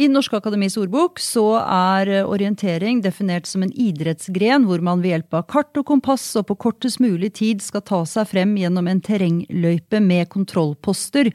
I 0.00 0.06
Norske 0.08 0.38
Akademis 0.38 0.78
ordbok 0.80 1.18
så 1.20 1.58
er 1.60 2.22
orientering 2.24 3.02
definert 3.04 3.44
som 3.44 3.66
en 3.66 3.72
idrettsgren 3.76 4.64
hvor 4.64 4.80
man 4.80 5.02
ved 5.02 5.12
hjelp 5.12 5.36
av 5.36 5.42
kart 5.52 5.76
og 5.76 5.84
kompass 5.90 6.24
og 6.40 6.46
på 6.48 6.56
kortest 6.62 7.02
mulig 7.04 7.34
tid 7.36 7.60
skal 7.60 7.84
ta 7.84 7.98
seg 8.08 8.30
frem 8.30 8.54
gjennom 8.56 8.88
en 8.88 9.02
terrengløype 9.04 10.00
med 10.00 10.30
kontrollposter. 10.32 11.28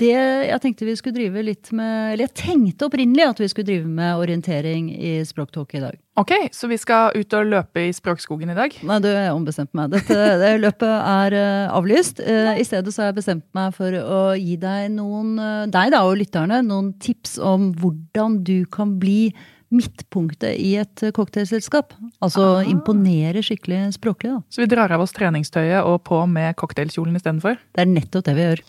Det 0.00 0.16
jeg 0.16 0.60
tenkte 0.62 0.86
vi 0.88 0.94
skulle 0.96 1.18
drive 1.18 1.42
litt 1.44 1.70
med 1.76 2.14
Eller 2.14 2.28
jeg 2.28 2.36
tenkte 2.40 2.86
opprinnelig 2.88 3.26
at 3.26 3.42
vi 3.42 3.48
skulle 3.52 3.68
drive 3.68 3.88
med 3.88 4.22
orientering 4.22 4.88
i 4.96 5.18
Språktalk 5.28 5.74
i 5.76 5.82
dag. 5.82 5.98
Ok, 6.20 6.32
så 6.52 6.68
vi 6.68 6.76
skal 6.80 7.14
ut 7.16 7.36
og 7.36 7.48
løpe 7.48 7.84
i 7.86 7.92
Språkskogen 7.96 8.50
i 8.52 8.56
dag? 8.56 8.74
Nei, 8.84 8.98
har 9.04 9.28
jeg 9.28 9.36
ombestemt 9.36 9.72
meg. 9.76 9.92
Dette 9.92 10.16
det 10.40 10.50
løpet 10.60 10.90
er 10.90 11.36
uh, 11.36 11.76
avlyst. 11.78 12.20
Uh, 12.20 12.56
I 12.60 12.66
stedet 12.66 12.92
så 12.92 13.04
har 13.04 13.12
jeg 13.12 13.20
bestemt 13.20 13.46
meg 13.56 13.76
for 13.76 13.94
å 14.00 14.18
gi 14.36 14.58
deg 14.60 14.90
noen, 14.96 15.36
uh, 15.40 15.68
deg 15.70 15.94
da 15.94 16.02
og 16.08 16.18
lytterne, 16.20 16.60
noen 16.66 16.92
tips 17.00 17.38
om 17.40 17.70
hvordan 17.80 18.40
du 18.44 18.58
kan 18.72 18.98
bli 19.00 19.30
midtpunktet 19.70 20.58
i 20.58 20.74
et 20.82 21.06
cocktailselskap. 21.16 21.94
Altså 22.20 22.42
Aha. 22.58 22.66
imponere 22.68 23.44
skikkelig 23.46 23.86
språklig, 23.96 24.34
da. 24.34 24.42
Så 24.50 24.64
vi 24.64 24.68
drar 24.72 24.92
av 24.92 25.06
oss 25.06 25.14
treningstøyet 25.16 25.86
og 25.86 26.02
på 26.10 26.24
med 26.28 26.58
cocktailkjolen 26.60 27.16
istedenfor? 27.16 27.56
Det 27.70 27.86
er 27.86 27.92
nettopp 27.94 28.26
det 28.26 28.36
vi 28.36 28.48
gjør. 28.48 28.66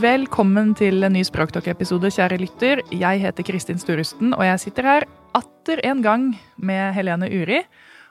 Velkommen 0.00 0.72
til 0.72 1.04
en 1.04 1.12
ny 1.12 1.20
Språktalk-episode, 1.28 2.08
kjære 2.08 2.38
lytter. 2.40 2.80
Jeg 2.88 3.20
heter 3.20 3.44
Kristin 3.44 3.76
Sturusten, 3.76 4.32
og 4.32 4.46
jeg 4.46 4.60
sitter 4.62 4.82
her 4.88 5.04
atter 5.36 5.82
en 5.84 6.00
gang 6.00 6.40
med 6.56 6.94
Helene 6.96 7.28
Uri. 7.28 7.60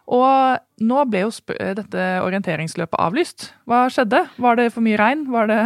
Og 0.06 0.62
nå 0.86 1.06
ble 1.10 1.24
jo 1.26 1.32
dette 1.58 2.06
orienteringsløpet 2.22 3.02
avlyst. 3.02 3.54
Hva 3.66 3.88
skjedde? 3.90 4.22
Var 4.38 4.62
det 4.62 4.70
for 4.76 4.86
mye 4.86 5.02
regn? 5.02 5.26
Var 5.34 5.50
det 5.50 5.62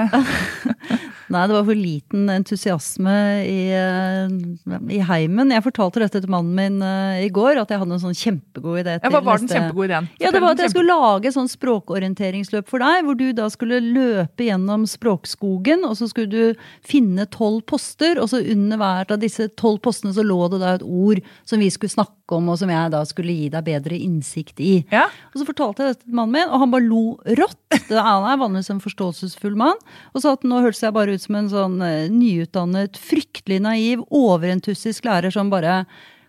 Nei, 1.31 1.43
det 1.47 1.55
var 1.55 1.66
for 1.67 1.77
liten 1.77 2.27
entusiasme 2.31 3.16
i, 3.47 3.59
eh, 3.77 4.77
i 4.91 4.99
heimen. 5.07 5.53
Jeg 5.55 5.66
fortalte 5.66 6.02
dette 6.03 6.23
til 6.23 6.31
mannen 6.31 6.53
min 6.57 6.81
uh, 6.83 7.21
i 7.23 7.29
går, 7.33 7.61
at 7.61 7.71
jeg 7.71 7.81
hadde 7.81 7.95
en 7.95 8.03
sånn 8.03 8.17
kjempegod 8.17 8.81
idé. 8.81 8.97
Ja, 8.99 9.11
hva 9.13 9.21
var 9.23 9.41
den 9.41 9.51
kjempegode 9.51 9.89
ideen? 9.89 10.09
Ja, 10.21 10.33
det 10.33 10.41
var 10.44 10.57
at 10.57 10.63
jeg 10.63 10.73
skulle 10.73 10.97
lage 10.99 11.33
sånn 11.35 11.49
språkorienteringsløp 11.51 12.69
for 12.71 12.83
deg, 12.83 13.05
hvor 13.07 13.17
du 13.19 13.27
da 13.38 13.47
skulle 13.53 13.79
løpe 13.83 14.47
gjennom 14.47 14.88
språkskogen, 14.89 15.85
og 15.88 15.97
så 15.99 16.09
skulle 16.11 16.31
du 16.33 16.66
finne 16.85 17.27
tolv 17.33 17.63
poster, 17.69 18.19
og 18.21 18.29
så 18.31 18.44
under 18.53 18.81
hvert 18.81 19.13
av 19.13 19.23
disse 19.23 19.47
tolv 19.59 19.81
postene 19.85 20.16
så 20.16 20.25
lå 20.25 20.39
det 20.53 20.61
da 20.63 20.75
et 20.77 20.85
ord 20.85 21.23
som 21.47 21.63
vi 21.63 21.71
skulle 21.73 21.94
snakke 21.94 22.38
om, 22.38 22.49
og 22.51 22.59
som 22.59 22.71
jeg 22.71 22.91
da 22.94 23.03
skulle 23.07 23.35
gi 23.35 23.49
deg 23.53 23.67
bedre 23.67 23.97
innsikt 23.99 24.61
i. 24.63 24.73
Ja. 24.94 25.07
Og 25.31 25.41
så 25.41 25.47
fortalte 25.47 25.83
jeg 25.83 25.95
dette 25.95 26.07
til 26.07 26.17
mannen 26.17 26.38
min, 26.38 26.49
og 26.49 26.63
han 26.63 26.73
bare 26.73 26.88
lo 26.88 27.03
rått. 27.39 27.59
Det 27.89 27.99
er 27.99 28.39
vanligvis 28.39 28.71
en 28.73 28.83
forståelsesfull 28.83 29.57
mann. 29.59 29.79
Og 30.13 30.23
sa 30.23 30.33
at 30.38 30.45
nå 30.47 30.61
hørtes 30.63 30.83
jeg 30.85 30.95
bare 30.95 31.12
ut 31.14 31.23
som 31.23 31.38
en 31.39 31.52
sånn 31.52 31.78
uh, 31.83 32.09
nyutdannet, 32.11 33.00
fryktelig 33.00 33.61
naiv, 33.64 34.03
overentusiastisk 34.14 35.08
lærer 35.09 35.33
som 35.33 35.52
bare 35.53 35.83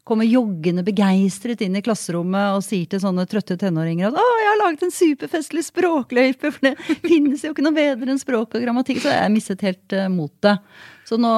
kommer 0.05 0.29
joggende 0.29 0.85
begeistret 0.85 1.63
inn 1.65 1.79
i 1.79 1.83
klasserommet 1.85 2.59
og 2.59 2.65
sier 2.67 2.85
til 2.93 3.01
sånne 3.01 3.25
trøtte 3.29 3.57
tenåringer 3.61 4.11
at 4.11 4.19
'Å, 4.21 4.25
jeg 4.41 4.51
har 4.51 4.61
laget 4.61 4.83
en 4.85 4.93
superfestlig 4.93 5.65
språkløype', 5.65 6.51
for 6.53 6.61
det 6.69 6.75
finnes 7.09 7.45
jo 7.45 7.55
ikke 7.55 7.65
noe 7.65 7.77
bedre 7.77 8.12
enn 8.12 8.21
språk 8.21 8.59
og 8.59 8.67
grammatikk. 8.67 9.01
Så 9.05 9.15
jeg 9.15 9.33
mistet 9.33 9.65
helt 9.65 9.97
uh, 9.97 10.11
motet. 10.12 10.61
Så 11.05 11.19
nå 11.20 11.33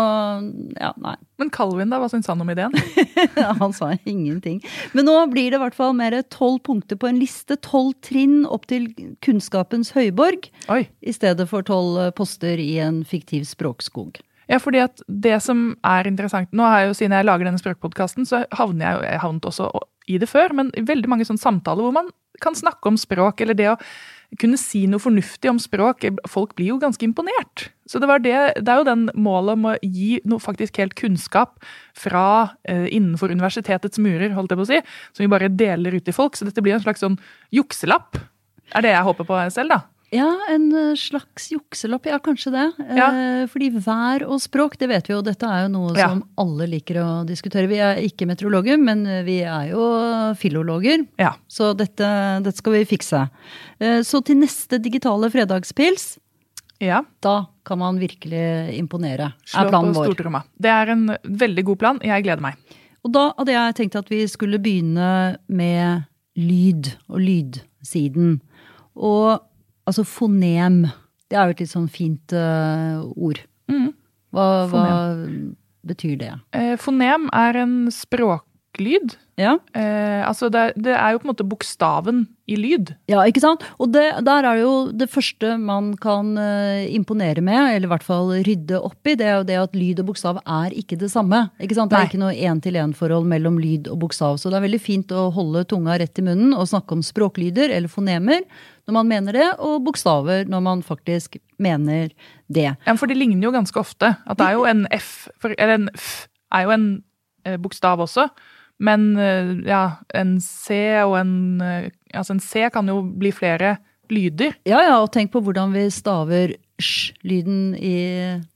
Ja, 0.78 0.92
nei. 1.03 1.17
Men 1.41 1.50
Calvin, 1.53 1.91
da? 1.92 1.98
Hva 2.00 2.09
syns 2.12 2.28
han 2.31 2.41
om 2.42 2.50
ideen? 2.53 2.75
han 3.62 3.75
sa 3.77 3.92
ingenting. 4.05 4.61
Men 4.97 5.09
nå 5.09 5.17
blir 5.33 5.50
det 5.50 5.59
i 5.59 5.62
hvert 5.64 5.77
fall 5.77 5.97
mer 5.98 6.17
tolv 6.33 6.62
punkter 6.67 6.98
på 7.00 7.11
en 7.11 7.19
liste. 7.20 7.59
Tolv 7.64 7.97
trinn 8.06 8.44
opp 8.47 8.69
til 8.70 8.89
kunnskapens 9.27 9.92
høyborg. 9.97 10.48
Oi. 10.72 10.84
I 11.03 11.17
stedet 11.17 11.48
for 11.50 11.67
tolv 11.67 11.98
poster 12.17 12.62
i 12.62 12.77
en 12.83 13.03
fiktiv 13.09 13.44
språkskog. 13.50 14.22
Ja, 14.47 14.60
fordi 14.62 14.78
at 14.84 15.03
det 15.10 15.41
som 15.43 15.72
er 15.82 16.06
interessant 16.06 16.53
Nå 16.55 16.62
har 16.62 16.84
jeg 16.84 16.91
jo, 16.93 16.99
Siden 17.00 17.16
jeg 17.16 17.26
lager 17.26 17.49
denne 17.49 17.59
språkpodkasten, 17.59 18.28
så 18.28 18.44
havner 18.55 18.84
jeg 18.87 19.09
Jeg 19.09 19.22
havnet 19.25 19.49
også 19.50 19.71
i 20.06 20.21
det 20.22 20.28
før, 20.31 20.53
men 20.55 20.69
veldig 20.87 21.10
mange 21.10 21.25
sånne 21.26 21.43
samtaler 21.43 21.82
hvor 21.82 21.94
man 21.97 22.12
kan 22.38 22.55
snakke 22.55 22.87
om 22.87 22.99
språk, 23.00 23.41
eller 23.43 23.56
det 23.59 23.66
å 23.72 23.78
kunne 24.41 24.59
si 24.60 24.84
noe 24.91 25.03
fornuftig 25.03 25.50
om 25.50 25.59
språk. 25.62 26.04
Folk 26.31 26.54
blir 26.59 26.72
jo 26.75 26.78
ganske 26.82 27.04
imponert. 27.06 27.69
Så 27.87 28.00
det, 28.03 28.09
det, 28.26 28.34
det 28.59 28.72
er 28.72 28.81
jo 28.81 28.88
den 28.88 29.06
målet 29.14 29.56
om 29.56 29.69
å 29.70 29.75
gi 29.82 30.20
noe 30.28 30.42
faktisk 30.42 30.81
helt 30.82 30.97
kunnskap 30.98 31.60
fra 31.97 32.26
eh, 32.69 32.88
innenfor 32.91 33.32
universitetets 33.32 34.00
murer, 34.03 34.34
holdt 34.37 34.53
jeg 34.53 34.60
på 34.60 34.66
å 34.66 34.70
si, 34.72 34.81
som 35.14 35.25
vi 35.25 35.32
bare 35.32 35.53
deler 35.53 35.97
ut 35.97 36.06
til 36.06 36.16
folk. 36.16 36.37
Så 36.37 36.48
dette 36.48 36.64
blir 36.64 36.76
en 36.76 36.84
slags 36.84 37.04
sånn 37.04 37.20
jukselapp. 37.54 38.19
Er 38.75 38.82
det 38.82 38.97
jeg 38.97 39.06
håper 39.06 39.28
på 39.28 39.44
selv, 39.54 39.76
da? 39.76 39.84
Ja, 40.15 40.28
en 40.50 40.69
eh, 40.72 40.94
slags 40.94 41.49
jukselapp. 41.50 42.06
Ja, 42.06 42.19
kanskje 42.22 42.53
det. 42.55 42.67
Ja. 42.94 43.09
Eh, 43.11 43.47
fordi 43.50 43.71
vær 43.75 44.22
og 44.28 44.39
språk, 44.43 44.77
det 44.78 44.89
vet 44.91 45.09
vi 45.11 45.17
jo, 45.17 45.22
dette 45.27 45.49
er 45.50 45.65
jo 45.65 45.72
noe 45.72 45.97
ja. 45.99 46.11
som 46.12 46.22
alle 46.39 46.69
liker 46.71 47.00
å 47.03 47.09
diskutere. 47.27 47.67
Vi 47.71 47.81
er 47.83 48.03
ikke 48.06 48.28
meteorologer, 48.31 48.78
men 48.78 49.03
vi 49.27 49.41
er 49.43 49.72
jo 49.72 49.89
filologer. 50.39 51.03
Ja. 51.21 51.34
Så 51.50 51.72
dette, 51.78 52.06
dette, 52.44 52.56
skal 52.61 52.78
vi 52.78 52.84
fikse. 52.89 53.25
Eh, 53.83 53.99
så 54.06 54.22
til 54.22 54.39
neste 54.44 54.78
digitale 54.83 55.31
fredagspils, 55.34 56.15
ja. 56.83 57.03
da 57.25 57.37
kan 57.67 57.81
man 57.83 57.99
virkelig 57.99 58.77
imponere. 58.77 59.33
Slå 59.43 59.65
er 59.65 59.73
planen 59.73 59.97
på 59.97 60.06
stortromma. 60.06 60.44
Det 60.55 60.71
er 60.71 60.94
en 60.94 61.09
veldig 61.25 61.67
god 61.73 61.83
plan. 61.83 62.03
Jeg 62.05 62.28
gleder 62.28 62.44
meg. 62.47 62.78
Og 63.06 63.12
da 63.15 63.28
hadde 63.37 63.55
jeg 63.55 63.77
tenkt 63.78 63.99
at 63.99 64.09
vi 64.11 64.23
skulle 64.31 64.62
begynne 64.62 65.11
med 65.47 66.06
lyd 66.38 66.93
og 67.09 67.21
lydsiden. 67.23 68.41
Og 68.97 69.43
Altså 69.87 70.07
fonem. 70.07 70.85
Det 71.31 71.39
er 71.39 71.47
jo 71.47 71.57
et 71.57 71.63
litt 71.63 71.75
sånn 71.75 71.91
fint 71.91 72.35
uh, 72.35 73.03
ord. 73.15 73.41
Mm. 73.71 73.93
Hva, 74.35 74.49
hva, 74.71 74.89
betyr 75.87 76.19
det? 76.21 76.35
Eh, 76.57 76.75
fonem 76.81 77.31
er 77.35 77.63
en 77.63 77.79
språklyd. 77.95 79.15
Ja. 79.37 79.59
Eh, 79.77 80.23
altså 80.25 80.49
det, 80.53 80.71
det, 80.81 80.95
er 80.97 81.13
jo 81.13 81.21
på 81.21 81.27
en 81.27 81.31
måte 81.31 81.47
bokstaven 81.47 82.23
i 82.49 82.57
lyd. 82.57 82.95
Ja, 83.11 83.21
ikke 83.29 83.43
sant? 83.43 83.65
Og 83.83 83.91
det, 83.93 84.05
der 84.25 84.49
er 84.49 84.61
jo 84.63 84.73
det 84.97 85.09
første 85.13 85.55
man 85.61 85.91
kan 86.01 86.35
uh, 86.41 86.83
imponere 86.89 87.45
med, 87.45 87.75
eller 87.75 87.89
i 87.89 87.93
hvert 87.93 88.07
fall 88.07 88.33
rydde 88.47 88.81
opp 88.81 89.09
i, 89.09 89.17
det 89.19 89.27
er 89.29 89.35
jo 89.39 89.49
det 89.49 89.59
at 89.61 89.77
lyd 89.77 90.01
og 90.03 90.11
bokstav 90.13 90.41
er 90.43 90.77
ikke 90.77 90.99
det 91.01 91.11
samme. 91.13 91.47
Ikke 91.61 91.77
sant? 91.79 91.93
Det 91.93 91.99
er 91.99 92.07
Nei. 92.07 92.13
ikke 92.13 92.23
noe 92.23 92.37
én-til-én-forhold 92.51 93.29
mellom 93.29 93.61
lyd 93.63 93.91
og 93.93 94.01
bokstav. 94.07 94.41
Så 94.41 94.53
det 94.53 94.61
er 94.61 94.67
veldig 94.69 94.83
fint 94.83 95.13
å 95.13 95.29
holde 95.37 95.67
tunga 95.69 95.99
rett 96.01 96.23
i 96.23 96.27
munnen 96.27 96.57
og 96.57 96.71
snakke 96.73 96.97
om 96.97 97.05
språklyder 97.05 97.75
eller 97.77 97.93
fonemer 97.93 98.47
når 98.87 98.95
man 98.95 99.09
mener 99.11 99.35
det, 99.35 99.47
og 99.59 99.83
bokstaver 99.87 100.47
når 100.51 100.63
man 100.63 100.83
faktisk 100.87 101.37
mener 101.59 102.13
det. 102.47 102.69
Ja, 102.87 102.95
For 102.95 103.11
det 103.11 103.19
ligner 103.19 103.49
jo 103.49 103.55
ganske 103.55 103.81
ofte. 103.81 104.15
At 104.27 104.39
det 104.39 104.47
er 104.47 104.59
jo 104.59 104.67
en 104.69 104.87
F, 104.95 105.29
for, 105.43 105.55
eller 105.59 105.81
en 105.81 105.89
F 105.95 106.29
er 106.55 106.67
jo 106.67 106.75
en 106.77 106.87
eh, 107.45 107.57
bokstav 107.59 108.01
også. 108.05 108.29
Men 108.79 109.17
eh, 109.19 109.53
ja, 109.67 109.83
en 110.15 110.37
C 110.41 110.77
og 111.03 111.17
en 111.23 111.37
eh, 111.65 111.93
Altså 112.17 112.33
en 112.33 112.41
C 112.41 112.63
kan 112.73 112.89
jo 112.89 113.03
bli 113.03 113.29
flere 113.35 113.75
lyder. 114.09 114.55
Ja, 114.65 114.79
ja, 114.81 114.95
og 115.03 115.11
tenk 115.13 115.33
på 115.35 115.43
hvordan 115.45 115.75
vi 115.75 115.83
staver 115.93 116.55
sj-lyden 116.81 117.75
i 117.77 117.97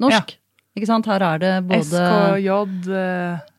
norsk. 0.01 0.33
Ja. 0.33 0.39
Ikke 0.79 0.89
sant? 0.89 1.09
Her 1.11 1.25
er 1.27 1.43
det 1.43 1.55
både 1.69 1.83
SKJ 1.85 2.49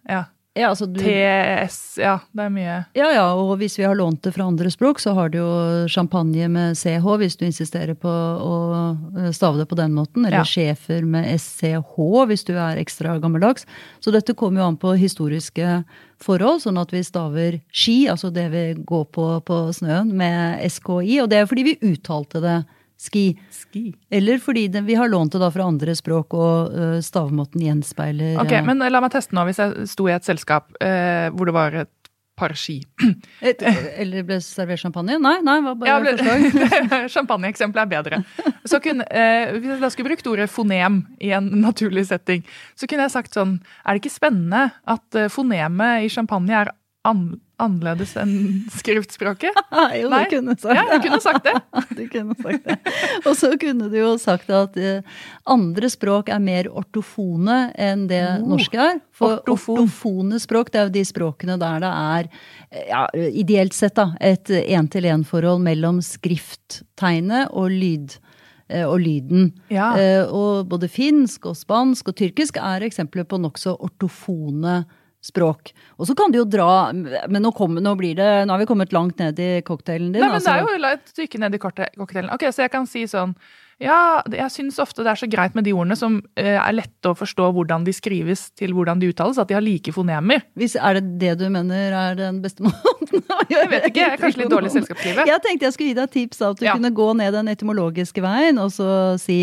Ja. 0.09 0.23
Ja, 0.53 0.73
altså 0.73 0.83
du, 0.85 0.99
TS 0.99 1.95
Ja, 2.01 2.17
det 2.35 2.43
er 2.43 2.51
mye. 2.51 2.73
Ja, 2.97 3.07
ja, 3.15 3.27
og 3.39 3.53
hvis 3.61 3.77
vi 3.79 3.85
har 3.87 3.95
lånt 3.95 4.19
det 4.25 4.33
fra 4.35 4.49
andre 4.51 4.67
språk, 4.73 4.99
så 4.99 5.13
har 5.15 5.31
du 5.31 5.37
jo 5.39 5.51
champagne 5.91 6.49
med 6.51 6.75
CH, 6.75 7.07
hvis 7.21 7.39
du 7.39 7.45
insisterer 7.47 7.95
på 7.95 8.11
å 8.11 8.57
eh, 9.15 9.29
stave 9.31 9.61
det 9.61 9.69
på 9.71 9.77
den 9.79 9.95
måten. 9.95 10.25
Eller 10.25 10.41
ja. 10.41 10.47
schæfer 10.47 11.07
med 11.07 11.29
SCH, 11.39 11.95
hvis 12.27 12.43
du 12.49 12.51
er 12.57 12.81
ekstra 12.81 13.15
gammeldags. 13.23 13.63
Så 14.03 14.11
dette 14.11 14.35
kommer 14.35 14.59
jo 14.59 14.67
an 14.73 14.79
på 14.81 14.91
historiske 14.99 15.81
forhold, 16.21 16.65
sånn 16.65 16.81
at 16.83 16.91
vi 16.91 17.05
staver 17.07 17.61
ski, 17.71 18.01
altså 18.11 18.33
det 18.35 18.49
vi 18.51 18.65
går 18.75 19.07
på 19.15 19.29
på 19.47 19.63
snøen, 19.77 20.11
med 20.19 20.59
SKI. 20.67 21.21
Og 21.23 21.31
det 21.31 21.39
er 21.39 21.47
fordi 21.47 21.69
vi 21.71 21.79
uttalte 21.93 22.43
det 22.43 22.59
Ski. 23.01 23.39
Ski. 23.49 23.95
Eller 24.13 24.37
fordi 24.37 24.67
det, 24.67 24.83
vi 24.85 24.95
har 24.95 25.09
lånt 25.09 25.33
det 25.33 25.41
da 25.41 25.49
fra 25.53 25.65
andre 25.65 25.95
språk, 25.97 26.35
og 26.37 26.75
uh, 26.75 26.99
stavmåten 27.01 27.63
gjenspeiler 27.65 28.37
Ok, 28.43 28.53
ja. 28.53 28.61
Men 28.67 28.83
la 28.83 29.01
meg 29.01 29.13
teste 29.15 29.33
nå, 29.33 29.45
hvis 29.47 29.61
jeg 29.61 29.87
sto 29.89 30.05
i 30.05 30.13
et 30.13 30.27
selskap 30.27 30.69
uh, 30.77 31.31
hvor 31.33 31.49
det 31.49 31.55
var 31.57 31.77
et 31.85 31.93
par 32.37 32.53
ski. 32.57 32.79
Et, 33.49 33.59
eller 34.01 34.25
ble 34.25 34.37
servert 34.41 34.81
champagne? 34.81 35.17
Nei, 35.21 35.35
nei, 35.45 35.57
var 35.65 35.75
bare 35.81 35.89
ja, 35.91 35.97
forslag. 36.05 37.09
Champagneeksempelet 37.15 37.83
er 37.83 37.91
bedre. 37.91 38.21
Så 38.69 38.79
kunne, 38.81 39.05
hvis 39.57 39.67
jeg 39.73 39.81
da 39.81 39.89
skulle 39.93 40.13
brukt 40.13 40.29
ordet 40.31 40.47
fonem 40.49 41.01
i 41.21 41.33
en 41.37 41.51
naturlig 41.61 42.07
setting, 42.09 42.45
så 42.73 42.89
kunne 42.89 43.05
jeg 43.05 43.13
sagt 43.13 43.37
sånn 43.37 43.59
Er 43.83 43.93
det 43.93 44.01
ikke 44.01 44.13
spennende 44.15 44.63
at 44.89 45.19
fonemet 45.33 46.07
i 46.07 46.09
champagne 46.13 46.63
er 46.63 46.73
an, 47.07 47.27
annerledes 47.61 48.15
enn 48.19 48.31
skriftspråket? 48.73 49.55
jo, 49.99 50.09
Nei. 50.13 50.23
du 50.27 50.35
kunne 50.35 50.55
sagt 50.57 50.75
Ja, 50.75 50.83
jeg 50.95 51.03
kunne 51.05 51.19
sagt 51.23 51.45
det. 51.47 51.53
du 51.99 52.03
kunne 52.11 52.35
sagt 52.41 52.65
det. 52.67 52.77
Og 53.25 53.35
så 53.39 53.51
kunne 53.61 53.89
du 53.91 53.97
jo 53.99 54.11
sagt 54.21 54.49
at 54.49 54.77
eh, 54.81 55.01
andre 55.45 55.89
språk 55.93 56.29
er 56.33 56.41
mer 56.43 56.69
ortofone 56.71 57.59
enn 57.77 58.07
det 58.11 58.23
Oh, 58.41 58.47
norske 58.55 58.79
er. 58.81 58.99
For 59.15 59.37
ortofon. 59.39 59.83
ortofone 59.83 60.39
språk, 60.41 60.71
det 60.73 60.79
er 60.81 60.89
jo 60.89 60.95
de 60.97 61.05
språkene 61.05 61.59
der 61.61 61.79
det 61.83 61.91
er, 61.91 62.29
ja, 62.89 63.05
ideelt 63.41 63.73
sett, 63.77 63.95
da, 63.99 64.11
et 64.19 64.49
én-til-én-forhold 64.49 65.61
mellom 65.61 65.99
skrifttegnet 66.05 67.49
og 67.53 67.69
lyd. 67.71 68.17
eh, 68.69 68.85
Og 68.87 68.99
lyden. 69.03 69.51
Ja. 69.69 69.91
Eh, 69.99 70.23
Og 70.31 70.67
både 70.69 70.87
finsk 70.89 71.45
og 71.45 71.55
spansk 71.59 72.07
og 72.07 72.15
tyrkisk 72.15 72.57
er 72.57 72.81
eksempler 72.87 73.25
på 73.27 73.37
nokså 73.41 73.75
ortofone 73.79 74.85
språk. 74.85 74.97
Og 76.01 76.07
så 76.09 76.15
kan 76.17 76.31
du 76.33 76.39
jo 76.41 76.45
dra 76.49 76.91
Men 76.93 77.41
nå, 77.45 77.51
kom, 77.53 77.75
nå, 77.77 77.95
blir 77.99 78.15
det, 78.17 78.29
nå 78.47 78.55
har 78.55 78.61
vi 78.63 78.69
kommet 78.69 78.93
langt 78.95 79.19
ned 79.21 79.37
i 79.39 79.49
cocktailen 79.61 80.11
din. 80.13 80.21
Nei, 80.23 80.29
men 80.33 80.41
det 80.41 80.49
er 80.49 80.61
altså. 80.63 80.77
jo 80.77 80.81
la 80.81 80.93
et 80.97 81.11
stykke 81.13 81.41
ned 81.43 81.55
i 81.57 81.61
cocktailen. 81.61 82.31
Ok, 82.33 82.47
Så 82.51 82.65
jeg 82.65 82.71
kan 82.73 82.87
si 82.89 83.05
sånn 83.09 83.35
Ja, 83.81 84.21
jeg 84.29 84.51
syns 84.53 84.77
ofte 84.81 85.01
det 85.01 85.09
er 85.09 85.17
så 85.17 85.25
greit 85.29 85.55
med 85.57 85.65
de 85.65 85.71
ordene 85.73 85.95
som 85.97 86.19
eh, 86.37 86.53
er 86.57 86.73
lette 86.77 87.09
å 87.09 87.17
forstå 87.17 87.47
hvordan 87.55 87.85
de 87.87 87.93
skrives 87.97 88.51
til 88.53 88.75
hvordan 88.77 88.99
de 89.01 89.09
uttales, 89.09 89.39
at 89.41 89.49
de 89.49 89.55
har 89.57 89.63
like 89.65 89.89
fonemer. 89.95 90.43
Hvis, 90.53 90.75
er 90.77 90.99
det 90.99 91.15
det 91.23 91.31
du 91.39 91.47
mener 91.49 91.89
er 91.97 92.17
den 92.19 92.41
beste 92.43 92.61
måten 92.67 93.23
å 93.25 93.39
gjøre 93.49 93.63
Jeg 93.63 93.71
vet 93.73 93.87
ikke, 93.89 94.03
jeg 94.03 94.13
er 94.17 94.21
kanskje 94.21 94.43
litt 94.43 94.53
dårlig 94.53 94.69
i 94.69 94.75
selskapslivet. 94.75 95.31
Jeg 95.31 95.41
tenkte 95.47 95.65
jeg 95.65 95.73
skulle 95.77 95.89
gi 95.93 95.97
deg 95.97 96.13
tips 96.13 96.41
av 96.45 96.53
at 96.53 96.61
du 96.61 96.65
Ja. 96.69 96.77
kunne 96.77 96.93
gå 97.01 97.09
ned 97.17 97.33
den 97.33 97.49
etymologiske 97.55 98.21
veien 98.21 98.61
og 98.61 98.69
så 98.73 99.17
si 99.21 99.39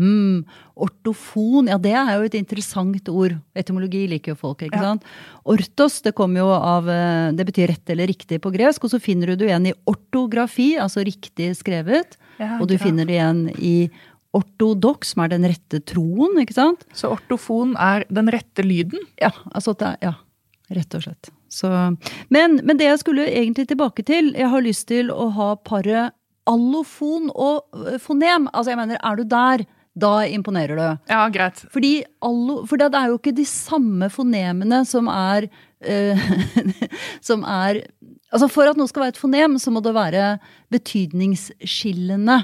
mm, 0.00 0.44
ortofon. 0.76 1.68
Ja, 1.68 1.76
det 1.78 1.92
er 1.92 2.14
jo 2.18 2.22
et 2.28 2.34
interessant 2.38 3.08
ord. 3.12 3.34
Etymologi 3.58 4.06
liker 4.08 4.32
jo 4.32 4.38
folk, 4.40 4.62
ikke 4.62 4.76
Ja. 4.80 4.82
sant. 4.92 5.04
Ortos, 5.44 6.00
det 6.02 6.14
kommer 6.14 6.40
jo 6.40 6.48
av 6.52 6.88
eh, 6.88 7.32
Det 7.32 7.46
betyr 7.46 7.68
rett 7.68 7.90
eller 7.90 8.06
riktig 8.06 8.40
på 8.40 8.52
gresk, 8.52 8.84
og 8.84 8.90
så 8.90 9.00
finner 9.00 9.26
du 9.26 9.36
det 9.36 9.48
igjen 9.50 9.66
i 9.68 9.74
ortografi, 9.86 10.76
altså 10.78 11.04
riktig 11.04 11.52
skrevet. 11.56 12.16
Ja, 12.38 12.58
og 12.60 12.68
du 12.68 12.78
finner 12.78 13.04
det 13.04 13.14
igjen 13.18 13.50
i 13.60 13.90
ortodoks, 14.32 15.12
som 15.12 15.22
er 15.24 15.28
den 15.34 15.44
rette 15.44 15.80
troen, 15.84 16.38
ikke 16.40 16.54
sant. 16.56 16.84
Så 16.96 17.10
ortofon 17.12 17.74
er 17.76 18.06
den 18.08 18.30
rette 18.32 18.64
lyden. 18.64 18.98
Ja, 19.20 19.30
altså 19.54 19.74
det 19.76 19.90
er, 19.90 19.96
ja, 20.02 20.14
rett 20.72 20.94
og 20.96 21.02
slett. 21.04 21.28
Så, 21.52 21.68
men, 22.32 22.60
men 22.64 22.78
det 22.80 22.86
jeg 22.88 23.02
skulle 23.02 23.26
egentlig 23.28 23.66
tilbake 23.68 24.02
til, 24.08 24.32
jeg 24.32 24.48
har 24.48 24.64
lyst 24.64 24.86
til 24.88 25.10
å 25.12 25.28
ha 25.36 25.50
paret 25.56 26.14
allofon 26.48 27.28
og 27.34 27.68
øh, 27.76 27.98
fonem. 28.00 28.48
Altså 28.52 28.72
jeg 28.72 28.80
mener, 28.80 28.98
er 29.04 29.16
du 29.20 29.24
der, 29.28 29.66
da 29.92 30.12
imponerer 30.24 30.78
du. 30.78 30.86
Ja, 31.12 31.26
greit. 31.32 31.60
Fordi 31.72 32.00
allo, 32.24 32.62
for 32.68 32.80
det 32.80 32.88
er 32.96 33.10
jo 33.10 33.18
ikke 33.18 33.34
de 33.36 33.44
samme 33.48 34.08
fonemene 34.12 34.82
som 34.88 35.10
er 35.12 35.48
uh, 35.84 36.24
Som 37.28 37.44
er 37.44 37.84
Altså 38.32 38.48
for 38.48 38.64
at 38.64 38.78
noe 38.80 38.88
skal 38.88 39.04
være 39.04 39.12
et 39.12 39.20
fonem, 39.20 39.58
så 39.60 39.68
må 39.68 39.82
det 39.84 39.90
være 39.92 40.38
betydningsskillende. 40.72 42.38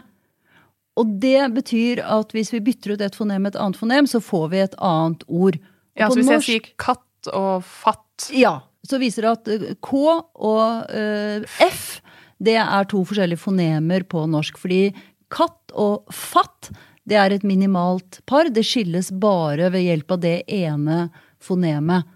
Og 1.00 1.14
det 1.22 1.46
betyr 1.54 2.02
at 2.04 2.34
hvis 2.36 2.52
vi 2.52 2.60
bytter 2.66 2.92
ut 2.92 3.04
et 3.06 3.16
fonem 3.16 3.46
med 3.46 3.54
et 3.54 3.60
annet 3.64 3.78
fonem, 3.80 4.08
så 4.10 4.20
får 4.20 4.50
vi 4.52 4.60
et 4.66 4.76
annet 4.84 5.24
ord. 5.24 5.56
Og 5.56 5.96
Ja, 5.96 6.10
så 6.10 6.18
hvis 6.18 6.28
jeg 6.34 6.44
sier 6.44 6.68
katt 6.76 7.30
og 7.32 7.64
fatt 7.64 8.28
ja, 8.36 8.58
så 8.84 9.00
viser 9.00 9.24
det 9.24 9.32
at 9.32 9.48
eh, 9.54 9.72
K 9.80 9.96
og 9.96 10.92
uh, 10.92 11.64
F 11.64 12.02
det 12.38 12.54
er 12.60 12.86
to 12.90 13.00
forskjellige 13.06 13.40
fonemer 13.42 14.04
på 14.06 14.22
norsk. 14.30 14.60
Fordi 14.60 14.92
katt 15.32 15.74
og 15.74 16.06
fatt 16.14 16.70
det 17.08 17.16
er 17.19 17.34
et 17.34 17.44
minimalt 17.46 18.20
par. 18.28 18.50
Det 18.52 18.64
skilles 18.66 19.10
bare 19.20 19.70
ved 19.75 19.87
hjelp 19.87 20.14
av 20.16 20.22
det 20.25 20.37
ene 20.52 21.08
fonemet. 21.43 22.14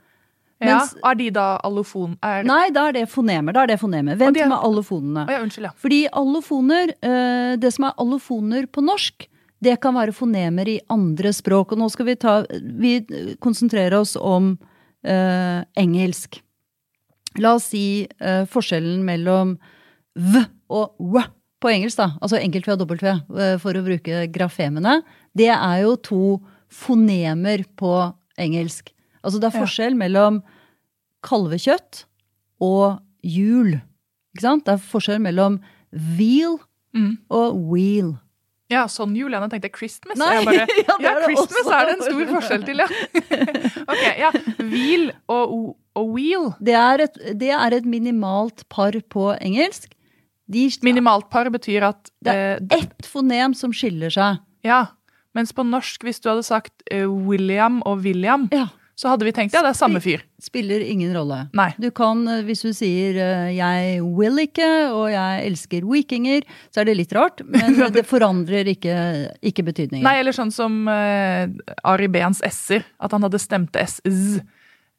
Ja, 0.62 0.78
Er 1.02 1.16
de 1.18 1.26
da 1.34 1.46
allofon? 1.66 2.12
Er... 2.22 2.44
Nei, 2.46 2.68
da 2.70 2.84
er 2.88 2.94
det 3.00 3.08
fonemer. 3.10 3.54
Da 3.56 3.64
er 3.64 3.72
det 3.72 3.80
fonemer. 3.80 4.14
Vent 4.20 4.36
er- 4.38 4.50
med 4.52 4.62
allofonene. 4.62 5.24
Ja, 5.26 5.40
unnskyld, 5.42 5.66
ja. 5.66 5.72
Fordi 5.82 5.98
allofoner, 6.20 6.92
eh, 7.02 7.56
det 7.58 7.72
som 7.74 7.88
er 7.88 7.96
allofoner 7.98 8.68
på 8.70 8.84
norsk, 8.86 9.26
det 9.62 9.80
kan 9.82 9.94
være 9.94 10.14
fonemer 10.14 10.68
i 10.70 10.78
andre 10.90 11.32
språk. 11.34 11.72
Og 11.74 11.82
nå 11.82 11.90
skal 11.90 12.06
vi 12.06 12.14
ta 12.14 12.44
Vi 12.62 12.94
konsentrerer 13.42 13.98
oss 13.98 14.14
om 14.16 14.56
eh, 15.04 15.64
engelsk. 15.78 16.40
La 17.38 17.54
oss 17.58 17.70
si 17.72 18.06
eh, 18.20 18.44
forskjellen 18.46 19.02
mellom 19.06 19.56
v 20.14 20.44
og 20.70 20.94
w 20.98 21.22
på 21.62 21.70
engelsk, 21.70 21.96
da. 22.00 22.08
Altså 22.20 22.40
enkelt 22.42 22.66
V 22.68 22.74
og 22.74 22.80
dobbelt 22.82 23.04
V, 23.06 23.12
eh, 23.38 23.54
for 23.62 23.78
å 23.78 23.84
bruke 23.86 24.24
grafemene. 24.34 24.98
Det 25.38 25.48
er 25.54 25.82
jo 25.84 25.94
to 25.96 26.22
fonemer 26.72 27.62
på 27.78 27.92
engelsk. 28.40 28.90
Altså 29.22 29.38
det 29.40 29.50
er 29.52 29.60
forskjell 29.60 29.94
mellom 29.98 30.40
kalvekjøtt 31.26 32.04
og 32.62 32.98
hjul. 33.22 33.76
Ikke 34.34 34.46
sant? 34.46 34.64
Det 34.66 34.74
er 34.76 34.84
forskjell 34.92 35.22
mellom 35.22 35.60
wheel 36.18 36.58
Mm. 36.92 37.14
og 37.32 37.54
wheel. 37.72 38.18
Ja, 38.68 38.82
sånn 38.84 39.14
jul. 39.16 39.32
jeg 39.32 39.48
tenkte 39.48 39.70
Christmas. 39.72 40.18
Nei, 40.20 40.44
bare, 40.44 40.66
ja, 40.88 40.96
ja, 41.00 41.12
er 41.16 41.22
Christmas 41.24 41.62
også. 41.62 41.72
er 41.72 41.86
det 41.88 41.94
en 41.94 42.02
stor 42.04 42.26
forskjell 42.34 42.64
til, 42.66 42.82
ja. 42.82 42.88
ok, 43.92 44.02
ja. 44.20 44.30
Wheel 44.60 45.06
og, 45.32 45.54
og 45.96 46.10
wheel. 46.12 46.50
Det 46.60 46.74
er, 46.76 47.04
et, 47.06 47.16
det 47.40 47.48
er 47.56 47.72
et 47.78 47.88
minimalt 47.88 48.66
par 48.68 48.92
på 49.08 49.30
engelsk. 49.40 49.94
De, 50.52 50.66
Minimalt 50.86 51.30
par 51.32 51.48
betyr 51.54 51.88
at 51.88 52.10
det 52.24 52.34
eh, 52.34 52.58
er 52.60 52.82
ett 52.84 53.08
fonem 53.08 53.54
som 53.58 53.72
skiller 53.74 54.12
seg. 54.12 54.38
Ja, 54.66 54.84
mens 55.34 55.52
på 55.56 55.64
norsk, 55.64 56.04
hvis 56.04 56.20
du 56.22 56.28
hadde 56.30 56.44
sagt 56.46 56.84
eh, 56.92 57.06
William 57.08 57.80
og 57.88 58.04
William, 58.04 58.48
Ja. 58.52 58.68
så 58.94 59.08
hadde 59.10 59.24
vi 59.24 59.32
tenkt 59.34 59.54
ja, 59.56 59.62
det 59.64 59.70
er 59.72 59.78
samme 59.78 59.98
fyr. 60.04 60.20
Spiller 60.42 60.82
ingen 60.84 61.10
rolle. 61.16 61.46
Nei. 61.56 61.70
Du 61.80 61.88
kan, 61.90 62.20
eh, 62.28 62.42
hvis 62.46 62.60
du 62.62 62.70
sier 62.76 63.16
eh, 63.16 63.50
'jeg 63.56 64.02
will 64.04 64.36
ikke' 64.44 64.92
og 64.92 65.08
'jeg 65.10 65.46
elsker 65.48 65.82
vikinger', 65.88 66.44
så 66.70 66.80
er 66.82 66.84
det 66.84 66.96
litt 67.00 67.12
rart, 67.16 67.40
men 67.48 67.74
det 67.96 68.04
forandrer 68.06 68.68
ikke, 68.76 69.32
ikke 69.42 69.64
betydningen. 69.64 70.04
Nei, 70.04 70.18
eller 70.20 70.32
sånn 70.36 70.52
som 70.52 70.86
eh, 70.88 71.48
Ari 71.84 72.08
Behns 72.12 72.42
s-er, 72.44 72.84
at 73.00 73.10
han 73.12 73.22
hadde 73.22 73.40
stemte 73.40 73.80
s-z. 73.80 74.42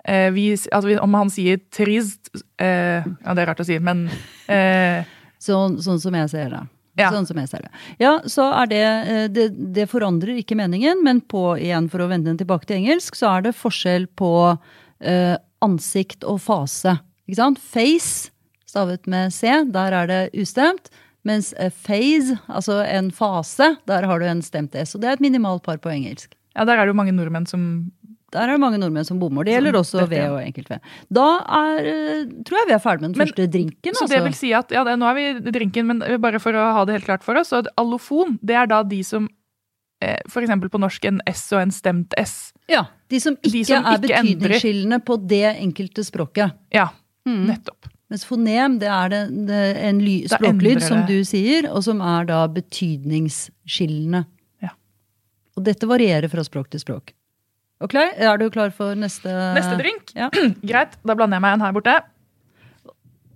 Eh, 0.06 0.32
vi, 0.36 0.50
altså, 0.74 0.98
om 1.00 1.14
han 1.16 1.30
sier 1.32 1.62
trist 1.72 2.28
eh, 2.60 3.06
Ja, 3.06 3.34
det 3.34 3.40
er 3.40 3.48
rart 3.48 3.62
å 3.64 3.66
si, 3.66 3.78
men 3.80 4.10
eh, 4.52 5.06
Sånn, 5.44 5.78
sånn 5.84 6.00
som 6.00 6.16
jeg 6.16 6.32
ser 6.32 6.54
det. 6.54 6.64
Ja. 7.00 7.10
Sånn 7.10 7.26
som 7.26 7.40
jeg 7.42 7.50
ser 7.50 7.64
det. 7.66 7.72
Ja, 8.02 8.14
så 8.30 8.46
er 8.54 8.70
det, 8.70 8.84
eh, 8.84 9.28
det 9.28 9.48
Det 9.74 9.88
forandrer 9.90 10.38
ikke 10.38 10.56
meningen, 10.56 11.02
men 11.04 11.22
på, 11.22 11.58
igjen 11.58 11.90
for 11.90 12.04
å 12.04 12.10
vende 12.12 12.30
den 12.30 12.38
tilbake 12.38 12.70
til 12.70 12.78
engelsk, 12.78 13.18
så 13.18 13.38
er 13.38 13.48
det 13.48 13.58
forskjell 13.58 14.08
på 14.16 14.58
eh, 15.02 15.38
ansikt 15.66 16.24
og 16.24 16.40
fase. 16.44 17.00
Ikke 17.28 17.40
sant? 17.40 17.60
Face, 17.60 18.30
stavet 18.70 19.08
med 19.08 19.34
C, 19.34 19.50
der 19.74 19.92
er 19.94 20.08
det 20.08 20.22
ustemt. 20.38 20.92
Mens 21.24 21.54
eh, 21.54 21.72
phase, 21.72 22.38
altså 22.48 22.82
en 22.84 23.10
fase, 23.12 23.78
der 23.88 24.04
har 24.04 24.20
du 24.20 24.28
en 24.28 24.44
stemt 24.44 24.76
S. 24.76 24.94
Og 24.96 25.02
det 25.02 25.10
er 25.10 25.18
et 25.18 25.24
minimalt 25.24 25.64
par 25.64 25.80
på 25.80 25.90
engelsk. 25.90 26.36
ja, 26.56 26.66
der 26.66 26.78
er 26.78 26.86
det 26.86 26.94
jo 26.94 27.00
mange 27.00 27.16
nordmenn 27.16 27.48
som 27.50 27.92
Der 28.34 28.48
er 28.48 28.56
det 28.56 28.62
mange 28.64 28.80
nordmenn 28.82 29.06
som 29.06 29.20
bommer. 29.22 29.46
Det 29.46 29.54
gjelder 29.54 29.78
også 29.78 30.08
V 30.10 30.18
og 30.32 30.40
enkelt 30.42 30.70
V. 30.74 30.80
Da 31.14 31.26
er, 31.62 31.86
eh, 31.92 32.24
tror 32.48 32.58
jeg 32.64 32.68
vi 32.72 32.74
er 32.74 32.82
ferdig 32.82 33.02
med 33.06 33.12
den 33.14 33.18
Men- 33.22 33.28
første 33.30 33.48
drinken. 33.54 33.94
Så 33.94 34.04
altså. 34.08 34.10
det 34.16 34.24
vil 34.26 34.34
si 34.40 34.52
at, 34.58 34.72
ja, 34.74 34.84
det, 34.84 34.98
Nå 35.00 35.06
er 35.12 35.14
vi 35.20 35.26
i 35.50 35.54
drinken, 35.60 35.86
men 35.92 36.00
bare 36.22 36.40
for 36.42 36.52
å 36.58 36.66
ha 36.74 36.84
det 36.90 36.98
helt 36.98 37.06
klart 37.06 37.24
for 37.24 37.38
oss. 37.38 37.50
Så 37.54 37.62
allofon 37.78 38.40
det 38.44 38.56
er 38.58 38.66
da 38.68 38.82
de 38.84 39.04
som 39.04 39.30
eh, 40.02 40.18
f.eks. 40.28 40.50
på 40.74 40.80
norsk 40.82 41.06
en 41.06 41.22
S 41.32 41.46
og 41.54 41.62
en 41.62 41.72
stemt 41.72 42.14
S. 42.18 42.52
Ja, 42.68 42.86
De 43.10 43.20
som 43.20 43.36
ikke 43.38 43.52
De 43.54 43.64
som 43.70 43.86
er 43.86 43.98
betydningsskillende 44.04 45.00
på 45.06 45.16
det 45.28 45.46
enkelte 45.62 46.04
språket. 46.04 46.52
Ja, 46.74 46.90
Mm. 47.26 47.46
nettopp. 47.48 47.86
Mens 48.12 48.26
fonem 48.28 48.80
det 48.80 48.90
er 48.92 49.08
det, 49.10 49.48
det, 49.48 49.78
en 49.78 50.00
ly, 50.04 50.26
språklyd, 50.28 50.82
som 50.84 51.06
du 51.08 51.24
sier, 51.24 51.70
og 51.72 51.82
som 51.86 52.02
er 52.02 52.26
da 52.26 52.48
betydningsskillende. 52.52 54.26
Ja. 54.62 54.70
Og 55.58 55.64
dette 55.64 55.88
varierer 55.88 56.30
fra 56.30 56.44
språk 56.44 56.70
til 56.70 56.80
språk. 56.84 57.14
Ok, 57.84 57.98
Er 58.00 58.40
du 58.40 58.48
klar 58.54 58.72
for 58.72 58.96
neste 58.96 59.32
Neste 59.58 59.76
drink. 59.80 60.14
Ja. 60.16 60.30
Greit, 60.70 60.96
da 61.04 61.16
blander 61.18 61.40
jeg 61.40 61.46
meg 61.46 61.58
en 61.58 61.66
her 61.66 61.76
borte. 61.76 61.98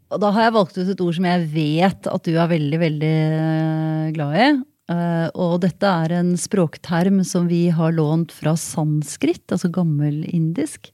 Og 0.08 0.22
da 0.24 0.32
har 0.32 0.48
jeg 0.48 0.56
valgt 0.56 0.77
ut 0.80 0.89
et 0.94 1.04
ord 1.04 1.16
som 1.18 1.27
jeg 1.27 1.48
vet 1.51 2.08
at 2.08 2.27
du 2.27 2.38
er 2.38 2.51
veldig, 2.54 2.80
veldig 2.80 3.16
eh, 3.38 4.04
glad 4.16 4.38
i. 4.39 4.50
Eh, 4.88 5.25
og 5.36 5.58
dette 5.66 5.89
er 6.06 6.13
en 6.22 6.30
språkterm 6.39 7.20
som 7.27 7.50
vi 7.51 7.66
har 7.75 7.96
lånt 7.96 8.32
fra 8.32 8.56
sanskrit, 8.60 9.44
altså 9.51 9.68
gammelindisk. 9.75 10.94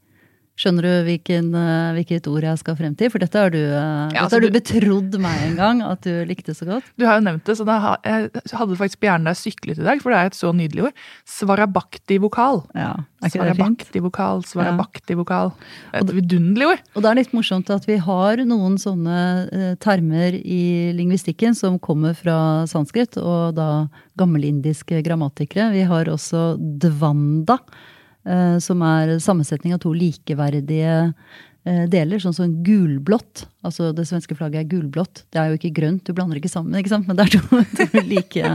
Skjønner 0.64 0.86
du 0.86 0.92
hvilken, 1.10 1.50
eh, 1.60 1.94
hvilket 1.98 2.28
ord 2.32 2.46
jeg 2.48 2.60
skal 2.62 2.78
frem 2.80 2.94
til? 2.96 3.10
For 3.12 3.20
dette 3.20 3.36
har 3.36 3.52
du, 3.52 3.60
ja, 3.60 4.08
altså 4.22 4.40
du 4.40 4.48
du- 4.48 4.54
betrodd 4.56 5.18
meg 5.20 5.42
en 5.50 5.58
gang 5.60 5.82
at 5.84 6.06
du 6.08 6.24
likte 6.30 6.56
så 6.56 6.64
godt. 6.70 6.88
Du 6.96 7.04
har 7.06 7.20
jo 7.20 7.26
nevnt 7.26 7.44
det, 7.44 7.58
så 7.60 7.66
da 7.68 7.98
jeg 8.06 8.30
hadde 8.54 8.78
faktisk 8.80 9.02
på 9.04 9.10
hjernen 9.10 9.28
da 9.28 9.34
jeg 9.36 9.42
syklet 9.52 9.82
i 9.82 9.84
dag, 9.84 10.00
for 10.02 10.14
det 10.14 10.22
er 10.22 10.32
et 10.32 10.40
så 10.40 10.54
nydelig 10.56 10.86
ord. 10.88 10.94
Svarabakti-vokal. 11.28 12.64
Ja? 12.80 12.94
Svarabakti-vokal, 13.28 14.44
svarabakti-vokal. 14.48 15.52
Et 16.00 16.14
vidunderlig 16.16 16.68
ord. 16.72 16.84
Og 16.96 17.04
det 17.04 17.12
er 17.12 17.20
litt 17.20 17.36
morsomt 17.36 17.70
at 17.74 17.86
vi 17.90 17.98
har 17.98 18.44
noen 18.48 18.78
sånne 18.80 19.20
eh, 19.52 19.76
termer 19.84 20.36
i 20.40 20.94
lingvistikken 20.96 21.56
som 21.58 21.80
kommer 21.80 22.16
fra 22.16 22.64
sanskrit, 22.72 23.18
og 23.20 23.56
da 23.60 23.88
gammelindiske 24.20 25.02
grammatikere. 25.04 25.72
Vi 25.76 25.84
har 25.90 26.06
også 26.12 26.54
dvanda, 26.80 27.60
eh, 27.60 27.90
som 28.64 28.84
er 28.88 29.18
sammensetning 29.20 29.74
av 29.76 29.82
to 29.84 29.92
likeverdige 29.96 30.94
eh, 31.68 31.84
deler, 31.92 32.22
sånn 32.24 32.36
som 32.36 32.54
gulblått. 32.66 33.46
Altså 33.66 33.92
det 33.96 34.06
svenske 34.10 34.36
flagget 34.38 34.64
er 34.64 34.70
gulblått. 34.72 35.26
Det 35.34 35.42
er 35.42 35.52
jo 35.52 35.60
ikke 35.60 35.74
grønt, 35.82 36.06
du 36.08 36.16
blander 36.16 36.40
ikke 36.40 36.52
sammen, 36.52 36.76
ikke 36.80 36.94
sant? 36.94 37.10
men 37.10 37.20
det 37.20 37.28
er 37.28 37.38
to, 37.38 37.64
to 37.80 38.04
like. 38.14 38.54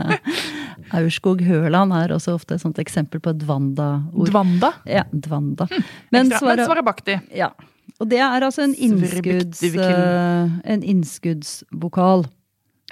Aurskog-Høland 0.97 1.93
er 1.97 2.15
også 2.17 2.37
ofte 2.39 2.57
et 2.57 2.65
sånt 2.65 2.79
eksempel 2.81 3.21
på 3.21 3.35
et 3.35 3.43
Dvanda-ord. 3.43 4.31
Dvanda? 4.31 4.73
Ja, 4.89 5.05
Dvanda. 5.13 5.69
Men, 6.15 6.31
Ekstra, 6.31 6.55
men 6.55 6.65
Svarabakti. 6.65 7.19
Ja. 7.37 7.53
Og 7.99 8.09
det 8.09 8.21
er 8.23 8.45
altså 8.47 8.63
en, 8.63 8.75
innskudds, 8.77 9.63
en 9.75 10.85
innskuddsvokal. 10.87 12.29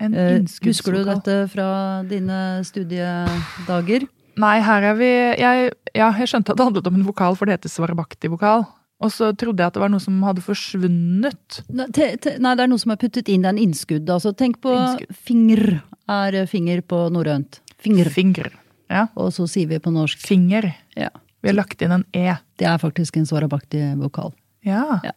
En 0.02 0.12
innskuddsvokal. 0.12 0.66
Husker 0.66 0.96
du 0.96 1.02
dette 1.08 1.36
fra 1.52 1.68
dine 2.08 2.40
studiedager? 2.66 4.08
Nei, 4.40 4.56
her 4.64 4.84
er 4.90 4.96
vi 4.98 5.08
jeg, 5.08 5.70
Ja, 5.96 6.10
jeg 6.12 6.28
skjønte 6.28 6.52
at 6.52 6.58
det 6.58 6.66
handlet 6.66 6.88
om 6.90 6.98
en 6.98 7.06
vokal, 7.06 7.36
for 7.38 7.48
det 7.48 7.58
heter 7.58 7.72
svarabakti-vokal. 7.72 8.66
Og 9.04 9.12
så 9.12 9.28
trodde 9.36 9.60
jeg 9.60 9.68
at 9.68 9.76
det 9.76 9.82
var 9.82 9.92
noe 9.92 10.00
som 10.00 10.16
hadde 10.24 10.44
forsvunnet. 10.44 11.58
Nei, 11.68 11.86
te, 11.92 12.14
te, 12.20 12.36
nei 12.40 12.54
det 12.56 12.64
er 12.64 12.70
noe 12.72 12.80
som 12.80 12.94
er 12.94 13.00
puttet 13.00 13.28
inn. 13.28 13.44
Det 13.44 13.50
er 13.50 13.56
en 13.56 13.64
innskudd. 13.66 14.08
Altså, 14.12 14.32
tenk 14.36 14.58
på 14.64 14.72
innskudd. 14.72 15.18
finger 15.28 15.64
er 16.12 16.38
finger 16.48 16.80
på 16.80 17.02
norrønt. 17.12 17.60
Finger. 17.82 18.08
Finger. 18.12 18.50
Ja. 18.92 19.06
Og 19.18 19.34
så 19.36 19.44
sier 19.50 19.68
vi 19.68 19.80
på 19.82 19.92
norsk 19.92 20.20
Finger. 20.22 20.70
Ja. 20.96 21.10
Vi 21.44 21.52
har 21.52 21.58
lagt 21.58 21.82
inn 21.84 21.92
en 21.92 22.06
e. 22.16 22.38
Det 22.56 22.68
er 22.68 22.80
faktisk 22.80 23.18
en 23.20 23.28
svarabakti-vokal. 23.28 24.32
Ja. 24.66 25.00
ja. 25.04 25.12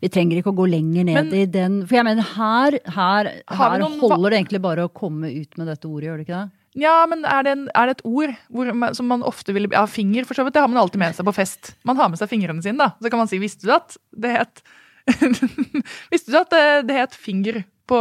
Vi 0.00 0.08
trenger 0.14 0.40
ikke 0.40 0.52
å 0.54 0.58
gå 0.58 0.68
lenger 0.70 1.06
ned 1.06 1.18
Men, 1.18 1.32
i 1.34 1.44
den. 1.50 1.80
For 1.88 1.98
jeg 1.98 2.06
mener, 2.06 2.26
her, 2.36 2.78
her, 2.94 3.30
her 3.50 3.84
holder 4.00 4.30
det 4.30 4.40
egentlig 4.40 4.62
bare 4.64 4.86
å 4.86 4.92
komme 4.94 5.30
ut 5.34 5.58
med 5.58 5.68
dette 5.68 5.90
ordet, 5.90 6.08
gjør 6.08 6.20
det 6.20 6.26
ikke 6.28 6.40
det? 6.40 6.57
Ja, 6.76 7.06
men 7.08 7.24
er 7.24 7.46
det, 7.46 7.54
en, 7.56 7.64
er 7.72 7.88
det 7.88 7.96
et 7.96 8.04
ord 8.06 8.34
man, 8.52 8.92
som 8.94 9.08
man 9.08 9.24
ofte 9.26 9.54
vil 9.56 9.70
Ja, 9.72 9.86
finger, 9.88 10.26
for 10.28 10.36
så 10.36 10.44
vidt. 10.44 10.56
Det 10.56 10.62
har 10.62 10.68
man 10.70 10.80
alltid 10.80 11.00
med 11.00 11.16
seg 11.16 11.26
på 11.28 11.36
fest. 11.36 11.72
Man 11.88 11.96
har 11.96 12.10
med 12.12 12.20
seg 12.20 12.30
fingrene 12.30 12.62
sine, 12.64 12.78
da. 12.80 12.92
Så 13.00 13.10
kan 13.10 13.22
man 13.22 13.30
si 13.30 13.40
'visste 13.40 13.66
du 13.66 13.72
at 13.72 13.96
det 14.12 14.36
het 14.36 14.62
Visste 16.12 16.32
du 16.32 16.36
at 16.36 16.52
det, 16.52 16.88
det 16.88 16.98
het 16.98 17.14
finger 17.16 17.62
på 17.88 17.98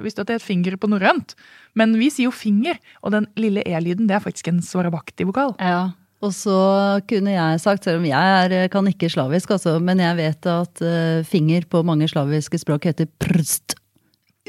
Visste 0.00 0.22
du 0.22 0.24
at 0.24 0.32
det 0.32 0.40
het 0.40 0.48
finger 0.48 0.76
på 0.80 0.88
norrønt? 0.88 1.34
Men 1.76 1.94
vi 2.00 2.08
sier 2.10 2.30
jo 2.30 2.34
finger, 2.34 2.80
og 3.04 3.12
den 3.14 3.28
lille 3.38 3.62
e-lyden 3.62 4.08
det 4.08 4.16
er 4.16 4.24
faktisk 4.24 4.48
en 4.50 4.62
svarabakti-vokal. 4.64 5.54
Ja, 5.62 5.92
og 6.20 6.32
så 6.36 7.00
kunne 7.08 7.32
jeg 7.32 7.60
sagt, 7.62 7.86
selv 7.86 8.02
om 8.02 8.08
jeg 8.08 8.32
er, 8.44 8.68
kan 8.72 8.88
ikke 8.90 9.08
slavisk, 9.12 9.54
altså, 9.56 9.78
men 9.80 10.02
jeg 10.02 10.18
vet 10.18 10.48
at 10.50 10.82
uh, 10.84 11.20
finger 11.24 11.64
på 11.70 11.84
mange 11.86 12.08
slaviske 12.10 12.60
språk 12.60 12.90
heter 12.90 13.08
prst. 13.22 13.78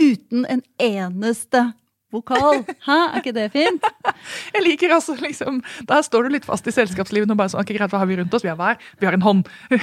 Uten 0.01 0.47
en 0.49 0.63
eneste 0.81 1.69
vokal. 2.13 2.63
Hæ, 2.85 2.99
er 3.07 3.19
ikke 3.21 3.35
det 3.35 3.47
fint? 3.53 3.83
Jeg 4.55 4.65
liker 4.65 4.95
altså 4.95 5.15
liksom 5.19 5.61
Der 5.89 6.01
står 6.05 6.27
du 6.27 6.35
litt 6.35 6.47
fast 6.47 6.67
i 6.67 6.73
selskapslivet 6.75 7.31
og 7.31 7.37
bare 7.39 7.53
sånn, 7.53 7.63
ok 7.63 7.71
greit, 7.77 7.91
hva 7.91 8.01
har 8.03 8.09
vi 8.09 8.19
rundt 8.19 8.33
oss? 8.35 8.45
Vi 8.45 8.51
har 8.51 8.59
hver, 8.59 8.75
vi 8.99 9.09
har 9.09 9.17
en 9.17 9.25
hånd. 9.25 9.47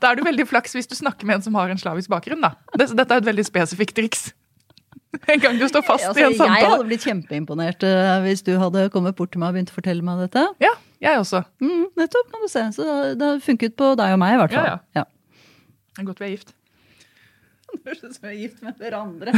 da 0.00 0.10
er 0.10 0.18
du 0.18 0.24
veldig 0.26 0.46
flaks 0.48 0.76
hvis 0.76 0.90
du 0.90 0.96
snakker 0.98 1.28
med 1.28 1.38
en 1.38 1.46
som 1.46 1.56
har 1.58 1.70
en 1.72 1.80
slavisk 1.80 2.12
bakgrunn, 2.12 2.42
da. 2.44 2.54
Dette 2.76 3.06
er 3.06 3.20
et 3.22 3.30
veldig 3.30 3.46
spesifikt 3.48 3.96
triks. 3.98 4.30
En 5.32 5.40
gang 5.40 5.56
du 5.56 5.64
står 5.68 5.84
fast 5.86 6.04
altså, 6.04 6.20
i 6.20 6.26
en 6.26 6.34
samtale. 6.36 6.58
Jeg 6.60 6.68
hadde 6.68 6.88
blitt 6.90 7.04
kjempeimponert 7.06 7.84
uh, 7.86 8.18
hvis 8.26 8.44
du 8.44 8.52
hadde 8.60 8.88
kommet 8.92 9.16
bort 9.16 9.32
til 9.32 9.40
meg 9.40 9.52
og 9.52 9.56
begynt 9.56 9.72
å 9.72 9.76
fortelle 9.78 10.04
meg 10.04 10.20
dette. 10.26 10.44
Ja, 10.62 10.74
jeg 11.04 11.22
også. 11.22 11.42
Mm, 11.64 11.86
nettopp, 11.98 12.28
kan 12.34 12.44
du 12.44 12.50
se. 12.52 12.64
Så 12.76 12.84
det 13.16 13.30
har 13.30 13.40
funket 13.44 13.76
på 13.80 13.94
deg 13.98 14.14
og 14.16 14.20
meg, 14.20 14.36
i 14.36 14.42
hvert 14.42 14.56
fall. 14.58 14.68
Ja, 14.68 14.76
ja. 14.98 15.04
ja. 15.04 15.42
Det 15.96 16.04
er 16.04 16.10
godt 16.10 16.20
vi 16.22 16.28
er 16.28 16.34
gift. 16.36 16.52
Som 18.14 18.28
er 18.28 18.36
gift 18.36 18.62
med 18.62 18.72
hverandre. 18.78 19.32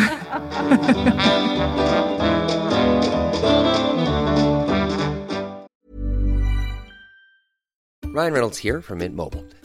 Ryan 8.13 8.33
Reynolds 8.33 8.59
here 8.59 8.83
from 8.83 8.99
Mint 8.99 9.15
Mobile. 9.15 9.45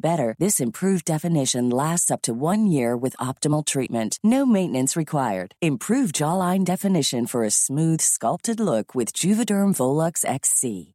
better, 0.00 0.36
this 0.38 0.60
improved 0.60 1.06
definition 1.06 1.70
lasts 1.70 2.10
up 2.10 2.20
to 2.22 2.34
one 2.34 2.66
year 2.66 2.94
with 2.94 3.16
optimal 3.16 3.66
treatment. 3.66 4.18
No 4.22 4.44
maintenance 4.44 4.94
required. 4.94 5.54
Improve 5.62 6.12
jawline 6.12 6.66
definition 6.66 7.26
for 7.26 7.42
a 7.42 7.50
smooth, 7.50 8.02
sculpted 8.02 8.60
look 8.60 8.94
with 8.94 9.14
Juvederm 9.14 9.72
Volux 9.72 10.22
XC. 10.26 10.94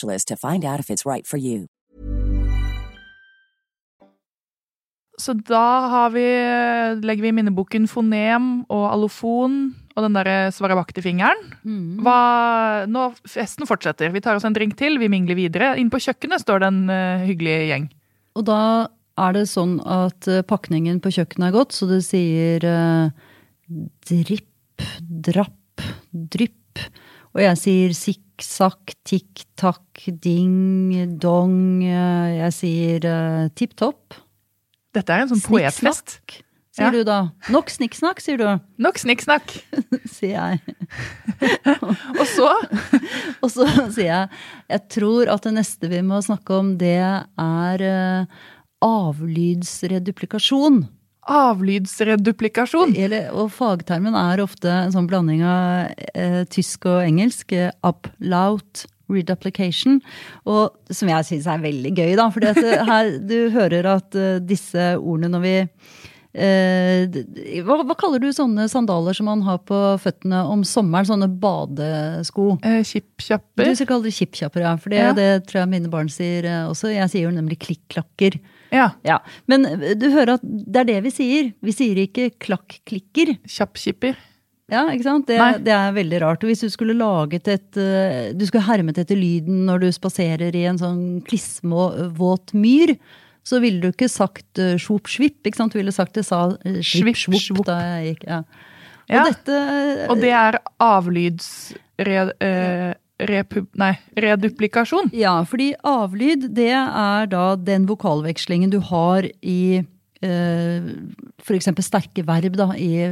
to 0.01 0.35
find 0.35 0.65
out 0.65 0.79
if 0.79 0.89
it's 0.89 1.05
right 1.05 1.27
for 1.27 1.37
you. 1.37 1.67
Så 5.21 5.33
da 5.33 5.87
har 5.91 6.09
vi, 6.15 6.25
legger 7.05 7.21
vi 7.21 7.29
i 7.29 7.35
minneboken 7.35 7.85
fonem 7.89 8.63
og 8.73 8.85
allofon 8.89 9.57
og 9.91 10.05
den 10.05 10.15
derre 10.15 10.51
svarabakti-fingeren. 10.55 11.51
Mm. 11.67 12.07
Nå, 12.89 13.03
festen 13.29 13.67
fortsetter. 13.69 14.09
Vi 14.15 14.21
tar 14.23 14.39
oss 14.39 14.47
en 14.47 14.55
drink 14.55 14.77
til, 14.79 14.97
vi 15.01 15.11
mingler 15.11 15.37
videre. 15.37 15.75
Inn 15.77 15.91
på 15.93 16.01
kjøkkenet 16.01 16.41
står 16.41 16.63
det 16.63 16.71
en 16.71 16.81
uh, 16.89 17.25
hyggelig 17.27 17.57
gjeng. 17.69 17.87
Og 18.39 18.47
da 18.47 18.61
er 19.21 19.35
det 19.35 19.45
sånn 19.51 19.77
at 19.83 20.29
uh, 20.31 20.41
pakningen 20.47 21.01
på 21.03 21.11
kjøkkenet 21.17 21.51
er 21.51 21.57
gått, 21.59 21.75
så 21.75 21.89
det 21.91 22.01
sier 22.07 22.65
uh, 22.65 23.11
dripp, 24.09 24.87
drapp, 25.27 25.85
drypp. 26.11 26.87
Og 27.35 27.43
jeg 27.43 27.59
sier 27.59 27.97
sikksakk, 28.41 28.93
tikk-takk, 29.05 30.09
ding, 30.21 31.17
dong. 31.19 31.83
eh, 31.83 32.37
Jeg 32.41 32.53
sier 32.53 33.05
uh, 33.05 33.47
tipp 33.53 33.75
topp. 33.77 34.13
Dette 34.93 35.09
er 35.13 35.21
en 35.23 35.29
sånn 35.29 35.41
poetfest. 35.45 36.19
Sier 36.71 36.85
Ja. 36.87 36.91
du 36.91 37.03
da. 37.03 37.31
Nok 37.51 37.67
snikksnakk, 37.69 38.19
sier 38.23 38.37
du, 38.39 38.47
Nok 38.79 38.95
snikksnakk. 38.97 39.51
sier 40.07 40.39
jeg. 40.39 40.59
Og 42.19 42.25
så 42.27 42.47
Og 43.43 43.49
så 43.51 43.67
sier 43.91 44.07
jeg 44.07 44.29
jeg 44.71 44.81
tror 44.89 45.27
at 45.33 45.41
det 45.43 45.53
neste 45.53 45.89
vi 45.91 46.01
må 46.01 46.21
snakke 46.23 46.53
om, 46.57 46.77
det 46.79 46.95
er 47.03 47.81
uh, 47.83 48.25
avlydsreduplikasjon. 48.81 50.87
Avlydsreduplikasjon. 51.29 52.95
Eller, 52.97 53.29
og 53.35 53.51
fagtermen 53.53 54.15
er 54.17 54.41
ofte 54.43 54.71
en 54.71 54.93
sånn 54.93 55.09
blanding 55.09 55.43
av 55.45 55.91
eh, 56.15 56.41
tysk 56.51 56.87
og 56.89 57.03
engelsk. 57.05 57.53
Eh, 57.53 57.71
uplout 57.85 58.85
reduplication. 59.11 59.99
Og 60.47 60.71
som 60.95 61.09
jeg 61.11 61.27
syns 61.27 61.47
er 61.51 61.59
veldig 61.63 61.91
gøy, 61.97 62.13
da. 62.19 62.29
For 62.31 62.39
du 63.31 63.37
hører 63.53 63.89
at 63.97 64.15
eh, 64.17 64.39
disse 64.39 64.93
ordene 65.01 65.33
når 65.35 65.43
vi 65.43 65.55
eh, 66.33 67.19
hva, 67.67 67.81
hva 67.83 67.97
kaller 67.99 68.23
du 68.23 68.29
sånne 68.35 68.69
sandaler 68.71 69.17
som 69.17 69.27
man 69.27 69.43
har 69.43 69.59
på 69.67 69.79
føttene 70.01 70.45
om 70.47 70.63
sommeren? 70.67 71.09
Sånne 71.09 71.27
badesko? 71.43 72.53
Eh, 72.63 72.79
Du 72.87 73.75
skal 73.75 73.91
kalle 73.91 74.07
det 74.07 74.15
kjippkjapper, 74.15 74.63
ja. 74.63 74.73
For 74.79 74.95
det, 74.95 75.03
Ja. 75.03 75.11
det 75.17 75.29
tror 75.51 75.65
jeg 75.65 75.73
mine 75.75 75.91
barn 75.91 76.09
sier 76.11 76.47
eh, 76.47 76.63
også. 76.71 76.93
Jeg 76.95 77.11
sier 77.13 77.27
jo 77.27 77.35
nemlig 77.35 77.59
klikk-klakker. 77.67 78.39
Ja. 78.71 78.89
Ja. 79.07 79.19
Men 79.51 79.65
eh, 79.67 79.93
du 79.99 80.09
hører 80.13 80.37
at 80.37 80.43
det 80.43 80.83
er 80.83 80.89
det 80.93 80.99
vi 81.07 81.11
sier. 81.13 81.53
Vi 81.63 81.73
sier 81.75 81.97
ikke 82.05 82.29
klakk-klikker. 82.41 83.35
Kjappkipper. 83.47 84.15
Ja, 84.71 84.85
ikke 84.93 85.03
sant? 85.03 85.27
Det, 85.27 85.37
det 85.65 85.73
er 85.75 85.91
veldig 85.97 86.21
rart. 86.23 86.43
Og 86.45 86.51
hvis 86.53 86.61
du 86.63 86.69
skulle 86.71 86.95
laget 86.95 87.49
et 87.51 87.75
eh, 87.81 88.29
Du 88.31 88.45
skulle 88.47 88.63
hermet 88.63 89.01
etter 89.01 89.19
lyden 89.19 89.65
når 89.67 89.81
du 89.83 89.89
spaserer 89.91 90.55
i 90.55 90.63
en 90.69 90.79
sånn 90.79 91.01
klissvåt 91.27 92.53
myr, 92.55 92.95
så 93.43 93.57
ville 93.59 93.81
du 93.81 93.89
ikke 93.89 94.07
sagt 94.07 94.59
uh, 94.61 94.75
svop 94.77 95.09
svipp, 95.09 95.39
ikke 95.49 95.57
sant? 95.57 95.73
Du 95.73 95.79
ville 95.81 95.91
sagt 95.91 96.13
det 96.13 96.23
sa 96.27 96.43
uh, 96.53 96.75
svipp 96.85 97.17
Svipp, 97.17 97.17
svopp 97.17 97.41
svopp. 97.47 97.65
da 97.71 97.79
jeg 97.97 98.11
gikk. 98.13 98.27
Ja. 98.29 98.43
Og 99.11 99.15
Ja. 99.17 99.23
dette 99.27 99.55
eh, 99.57 100.03
Og 100.13 100.21
det 100.21 100.29
er 100.31 100.59
avlydsre... 100.79 101.79
Eh, 101.97 102.05
repu, 102.07 103.00
nei, 103.77 103.93
reduplikasjon. 104.17 105.11
Ja, 105.13 105.37
fordi 105.47 105.71
avlyd, 105.87 106.49
det 106.55 106.71
er 106.73 107.27
da 107.31 107.55
den 107.55 107.85
vokalvekslingen 107.89 108.71
du 108.73 108.79
har 108.91 109.27
i 109.41 109.81
eh, 110.21 110.91
eksempel 111.57 111.85
sterke 111.85 112.23
verb 112.27 112.55
da, 112.59 112.69
i 112.77 112.91
Ja, 113.01 113.11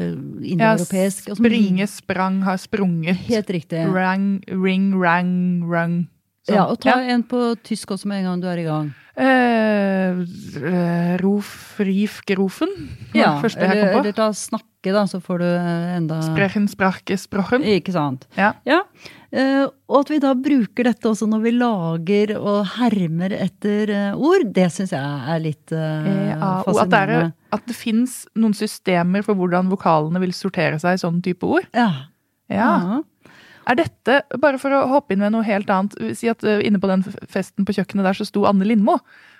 indoeuropeisk. 0.54 1.30
Ja, 1.32 1.36
springe, 1.40 1.88
sprang, 1.90 2.42
har 2.46 2.58
sprunget. 2.62 3.18
Helt 3.30 3.50
riktig. 3.50 3.86
Rang, 3.94 4.40
ring, 4.48 4.92
rang, 5.02 5.62
rung. 5.66 6.02
Sånn. 6.48 6.56
Ja, 6.56 6.66
og 6.72 6.80
ta 6.82 6.96
Ja. 6.98 7.14
en 7.14 7.24
på 7.24 7.56
tysk 7.64 7.92
også 7.92 8.08
med 8.08 8.24
en 8.24 8.26
gang 8.32 8.42
du 8.42 8.48
er 8.48 8.58
i 8.58 8.64
gang. 8.64 8.94
Eh, 9.20 10.22
eh, 10.64 11.18
rof, 11.20 11.76
rif, 11.80 12.22
gerufen. 12.26 12.70
Ja, 13.14 13.40
første 13.42 13.60
jeg 13.60 13.72
eller, 13.76 13.94
på. 13.94 14.00
eller 14.00 14.14
ta 14.16 14.30
snakke, 14.32 14.94
da, 14.96 15.04
så 15.12 15.20
får 15.22 15.42
du 15.44 15.46
eh, 15.46 15.98
enda 15.98 16.22
Sprechen, 16.24 16.68
sprache, 16.72 17.18
sprochen. 17.20 17.66
Ikke 17.68 17.92
sant. 17.92 18.26
Ja. 18.38 18.54
Eh, 18.66 18.80
og 19.30 19.96
at 20.00 20.10
vi 20.10 20.18
da 20.24 20.32
bruker 20.34 20.88
dette 20.90 21.06
også 21.06 21.28
når 21.30 21.44
vi 21.44 21.52
lager 21.54 22.32
og 22.40 22.64
hermer 22.80 23.36
etter 23.38 23.92
eh, 23.94 24.16
ord, 24.18 24.48
det 24.56 24.70
syns 24.74 24.96
jeg 24.96 25.34
er 25.36 25.44
litt 25.44 25.68
fascinerende. 25.70 26.40
Ja, 26.40 26.54
og 26.66 26.82
at 26.82 26.96
det, 26.96 27.20
det 27.70 27.78
fins 27.78 28.24
noen 28.34 28.58
systemer 28.58 29.26
for 29.28 29.38
hvordan 29.38 29.70
vokalene 29.70 30.24
vil 30.24 30.34
sortere 30.34 30.82
seg 30.82 30.98
i 30.98 31.04
sånn 31.04 31.22
type 31.26 31.46
ord. 31.46 31.70
Ja. 31.78 31.92
Ja. 32.50 32.72
Ja. 32.82 33.02
Er 33.70 33.78
dette, 33.78 34.22
bare 34.42 34.58
for 34.62 34.74
å 34.74 34.86
hoppe 34.90 35.14
inn 35.14 35.22
med 35.22 35.36
noe 35.36 35.46
helt 35.46 35.70
annet, 35.70 35.94
si 36.18 36.30
at 36.32 36.44
eh, 36.48 36.64
inne 36.66 36.82
på 36.82 36.90
den 36.90 37.04
festen 37.30 37.68
på 37.68 37.76
kjøkkenet 37.78 38.08
der 38.08 38.18
så 38.18 38.26
sto 38.26 38.48
Anne 38.50 38.66
Lindmo. 38.66 38.98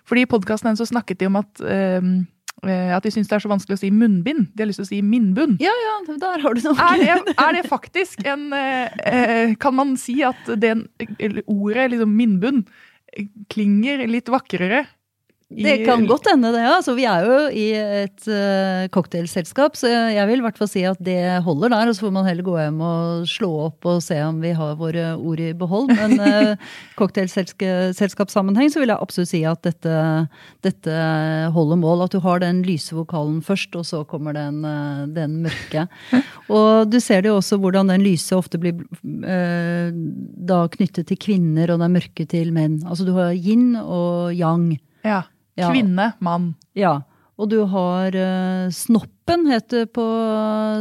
Fordi 0.10 0.26
i 0.26 0.30
podkasten 0.30 0.70
hennes 0.70 0.82
så 0.84 0.90
snakket 0.90 1.22
de 1.22 1.30
om 1.30 1.40
at, 1.40 1.64
eh, 1.66 1.98
eh, 1.98 2.12
at 2.64 3.06
de 3.06 3.12
syns 3.14 3.30
det 3.30 3.38
er 3.38 3.44
så 3.46 3.52
vanskelig 3.52 3.78
å 3.78 3.82
si 3.82 3.92
munnbind. 3.94 4.50
De 4.54 4.64
har 4.64 4.70
lyst 4.70 4.82
til 4.82 4.88
å 4.88 4.92
si 4.92 5.02
minnbunn. 5.06 5.58
ja, 5.64 5.72
ja, 5.86 6.18
der 6.20 6.44
har 6.44 6.58
du 6.58 6.62
noe. 6.66 6.76
Er 6.90 7.02
det, 7.02 7.34
er 7.46 7.56
det 7.56 7.64
faktisk 7.70 8.24
en 8.28 8.50
eh, 8.56 9.00
eh, 9.08 9.56
Kan 9.62 9.78
man 9.78 9.96
si 10.00 10.20
at 10.28 10.50
det 10.60 10.76
ordet 11.46 11.90
liksom 11.94 12.16
minnbunn 12.18 12.64
eh, 13.14 13.30
klinger 13.54 14.06
litt 14.12 14.32
vakrere? 14.32 14.86
Det 15.50 15.80
kan 15.82 16.04
godt 16.06 16.28
hende, 16.30 16.52
det. 16.54 16.62
Altså, 16.62 16.94
vi 16.94 17.08
er 17.10 17.24
jo 17.26 17.38
i 17.50 17.64
et 17.74 18.28
uh, 18.30 18.86
cocktailselskap, 18.94 19.74
så 19.80 19.90
jeg 19.90 20.26
vil 20.30 20.44
i 20.44 20.44
hvert 20.46 20.60
fall 20.60 20.70
si 20.70 20.84
at 20.86 21.00
det 21.02 21.42
holder 21.42 21.72
der. 21.74 21.90
Og 21.90 21.96
så 21.98 22.04
får 22.06 22.12
man 22.14 22.28
heller 22.28 22.46
gå 22.46 22.54
hjem 22.60 22.78
og 22.86 23.24
slå 23.30 23.50
opp 23.64 23.88
og 23.90 24.04
se 24.06 24.20
om 24.22 24.38
vi 24.44 24.52
har 24.54 24.76
våre 24.78 25.16
ord 25.18 25.42
i 25.42 25.48
behold. 25.58 25.90
Men 25.98 26.22
uh, 26.22 26.70
cocktailselskapssammenheng 27.00 28.70
så 28.70 28.84
vil 28.84 28.94
jeg 28.94 29.02
absolutt 29.02 29.32
si 29.32 29.42
at 29.50 29.64
dette, 29.66 29.96
dette 30.68 31.00
holder 31.56 31.82
mål. 31.82 32.06
At 32.06 32.14
du 32.14 32.22
har 32.22 32.46
den 32.46 32.62
lyse 32.68 32.94
vokalen 32.94 33.42
først, 33.42 33.74
og 33.80 33.90
så 33.90 34.04
kommer 34.06 34.38
den, 34.38 34.62
eh, 34.70 35.02
den 35.18 35.40
mørke. 35.48 35.88
Og 36.60 36.90
du 36.90 37.00
ser 37.02 37.22
det 37.22 37.30
jo 37.30 37.40
også 37.40 37.58
hvordan 37.62 37.90
den 37.90 38.06
lyse 38.06 38.38
ofte 38.38 38.62
blir 38.62 38.78
uh, 38.78 39.90
da 40.54 40.62
knyttet 40.78 41.10
til 41.10 41.20
kvinner, 41.22 41.74
og 41.74 41.82
den 41.82 41.98
mørke 41.98 42.30
til 42.30 42.54
menn. 42.54 42.80
Altså 42.86 43.10
du 43.10 43.16
har 43.18 43.34
yin 43.34 43.74
og 43.82 44.38
yang. 44.38 44.72
Ja. 45.06 45.24
Ja. 45.60 45.70
Kvinne, 45.74 46.14
mann. 46.24 46.54
Ja, 46.78 47.02
og 47.40 47.48
du 47.54 47.62
har 47.72 48.16
uh, 48.16 48.68
Snoppen, 48.76 49.46
heter 49.48 49.86
det 49.86 49.94
på 49.96 50.06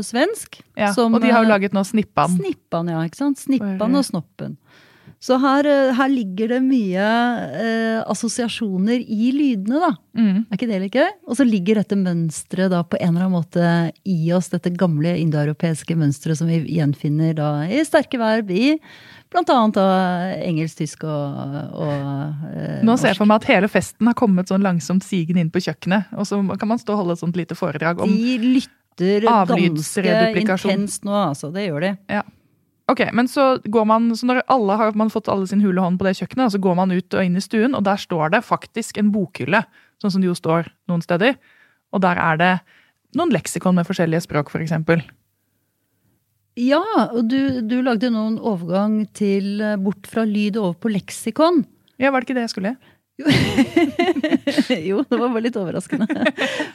svensk. 0.02 0.58
Ja. 0.74 0.90
som, 0.94 1.14
og 1.14 1.22
de 1.22 1.30
har 1.30 1.44
jo 1.44 1.52
laget 1.52 1.76
nå 1.76 1.84
Snippan. 1.86 2.34
Snippan, 2.40 2.90
ja. 2.90 3.04
ikke 3.06 3.20
sant? 3.20 3.38
Snippan 3.38 3.94
og 3.94 4.06
Snoppen. 4.06 4.56
Så 5.18 5.34
her, 5.42 5.66
eh, 5.66 5.96
her 5.98 6.10
ligger 6.12 6.52
det 6.52 6.58
mye 6.62 7.06
eh, 7.58 7.98
assosiasjoner 8.06 9.02
i 9.02 9.32
lydene, 9.34 9.80
da. 9.82 9.90
Mm. 10.14 10.44
Er 10.46 10.54
ikke 10.54 10.68
det 10.70 10.78
litt 10.84 10.94
gøy? 10.94 11.08
Og 11.26 11.38
så 11.40 11.46
ligger 11.46 11.80
dette 11.80 11.98
mønsteret 11.98 12.70
da 12.70 12.84
på 12.86 13.00
en 13.00 13.16
eller 13.16 13.26
annen 13.26 13.34
måte 13.34 13.72
i 14.06 14.30
oss, 14.36 14.52
dette 14.52 14.70
gamle 14.78 15.16
indoeuropeiske 15.18 15.96
mønsteret 15.98 16.38
som 16.38 16.50
vi 16.50 16.60
gjenfinner 16.76 17.34
da 17.38 17.50
i 17.66 17.82
sterke 17.86 18.20
verb 18.22 18.52
i 18.54 18.76
blant 19.32 19.50
annet 19.52 19.78
engelsk, 20.46 20.78
tysk 20.80 21.04
og, 21.04 21.58
og 21.76 21.92
eh, 22.48 22.80
Nå 22.86 22.96
ser 22.96 23.12
jeg 23.12 23.18
for 23.20 23.28
meg 23.28 23.42
at 23.42 23.50
hele 23.50 23.68
festen 23.72 24.08
har 24.08 24.16
kommet 24.18 24.50
sånn 24.50 24.64
langsomt 24.64 25.04
sigende 25.06 25.44
inn 25.44 25.52
på 25.52 25.62
kjøkkenet. 25.64 26.14
Og 26.16 26.28
så 26.28 26.40
kan 26.60 26.70
man 26.70 26.80
stå 26.80 26.96
og 26.96 27.02
holde 27.02 27.18
et 27.18 27.22
sånt 27.22 27.38
lite 27.38 27.58
foredrag 27.58 28.00
om 28.04 28.08
avlydsreduplikasjon. 28.08 29.52
De 29.52 29.68
lytter 29.68 30.42
ganske 30.48 30.72
intenst 30.72 31.06
nå, 31.06 31.14
altså. 31.14 31.52
Det 31.54 31.68
gjør 31.68 31.84
de. 31.84 31.92
Ja. 32.18 32.24
Ok, 32.88 33.02
men 33.12 33.28
så 33.28 33.58
går 33.68 33.84
man, 33.84 34.08
så 34.16 34.26
når 34.30 34.40
alle 34.48 34.78
har 34.80 34.96
man 34.96 35.10
fått 35.12 35.28
alle 35.28 35.46
sin 35.46 35.60
hule 35.60 35.82
hånd 35.84 36.00
på 36.00 36.06
det 36.06 36.14
kjøkkenet, 36.22 36.54
så 36.54 36.60
går 36.64 36.78
man 36.78 36.94
ut 36.94 37.14
og 37.14 37.24
inn 37.24 37.36
i 37.36 37.44
stuen, 37.44 37.76
og 37.76 37.84
der 37.84 38.00
står 38.00 38.32
det 38.32 38.46
faktisk 38.46 38.96
en 38.96 39.10
bokhylle, 39.12 39.60
sånn 40.00 40.14
som 40.14 40.24
det 40.24 40.30
jo 40.30 40.36
står 40.38 40.70
noen 40.88 41.04
steder. 41.04 41.36
Og 41.92 42.00
der 42.00 42.16
er 42.22 42.40
det 42.40 42.52
noen 43.18 43.32
leksikon 43.34 43.76
med 43.76 43.84
forskjellige 43.88 44.24
språk, 44.24 44.48
for 44.52 44.64
eksempel. 44.64 45.04
Ja, 46.58 46.82
og 47.14 47.28
du, 47.30 47.62
du 47.62 47.78
lagde 47.86 48.10
nå 48.10 48.24
en 48.32 48.38
overgang 48.42 49.04
til 49.14 49.60
eh, 49.62 49.76
bort 49.78 50.08
fra 50.10 50.24
lyd 50.26 50.56
og 50.58 50.72
over 50.72 50.78
på 50.82 50.90
leksikon. 50.90 51.62
Ja, 52.02 52.10
var 52.10 52.22
det 52.22 52.28
ikke 52.28 52.38
det 52.38 52.48
jeg 52.48 52.54
skulle? 52.56 52.72
jo, 54.88 55.02
det 55.08 55.16
var 55.18 55.28
bare 55.32 55.42
litt 55.42 55.56
overraskende. 55.58 56.06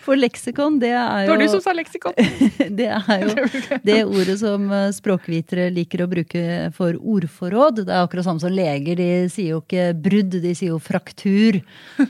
For 0.03 0.19
leksikon, 0.19 0.79
det 0.81 0.89
er 0.91 1.25
jo 1.25 1.29
Det 1.29 1.35
var 1.37 1.43
du 1.43 1.51
som 1.53 1.61
sa 1.63 1.73
leksikon! 1.77 2.13
Det 2.79 2.87
er 2.89 3.23
jo 3.23 3.33
det 3.87 3.97
ordet 4.05 4.35
som 4.41 4.65
eh, 4.73 4.87
språkvitere 4.95 5.67
liker 5.73 6.03
å 6.03 6.07
bruke 6.11 6.43
for 6.75 6.97
ordforråd. 6.99 7.83
Det 7.87 7.93
er 7.93 8.01
akkurat 8.05 8.25
samme 8.27 8.43
som 8.43 8.51
leger. 8.53 8.97
De 8.99 9.07
sier 9.31 9.53
jo 9.53 9.61
ikke 9.63 9.85
brudd, 10.03 10.35
de 10.43 10.53
sier 10.55 10.71
jo 10.73 10.79
fraktur. 10.83 11.59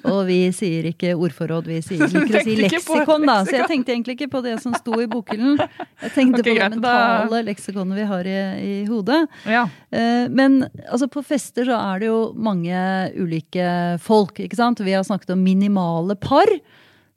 Og 0.10 0.20
vi 0.30 0.40
sier 0.56 0.88
ikke 0.92 1.14
ordforråd, 1.18 1.70
vi 1.70 1.80
sier, 1.86 2.06
liker 2.08 2.40
å 2.40 2.44
si 2.46 2.56
leksikon, 2.62 3.28
da. 3.30 3.40
Så 3.48 3.58
jeg 3.60 3.70
tenkte 3.72 3.96
egentlig 3.96 4.18
ikke 4.18 4.30
på 4.38 4.44
det 4.46 4.56
som 4.64 4.76
sto 4.78 4.98
i 5.04 5.08
bokhyllen. 5.12 5.60
Jeg 6.04 6.14
tenkte 6.16 6.42
okay, 6.44 6.56
på 6.56 6.60
det 6.62 6.70
mentale 6.78 7.30
da- 7.34 7.44
leksikonet 7.50 8.00
vi 8.02 8.08
har 8.14 8.30
i, 8.30 8.38
i 8.64 8.76
hodet. 8.90 9.22
Ja. 9.50 9.66
Eh, 9.94 10.26
Men 10.34 10.62
altså, 10.88 11.10
på 11.12 11.24
fester 11.26 11.68
så 11.70 11.78
er 11.78 12.04
det 12.04 12.10
jo 12.12 12.22
mange 12.36 12.78
ulike 13.20 13.68
folk, 14.04 14.23
ikke 14.32 14.56
sant? 14.56 14.80
Vi 14.80 14.96
har 14.96 15.04
snakket 15.04 15.34
om 15.36 15.44
minimale 15.44 16.16
par, 16.16 16.50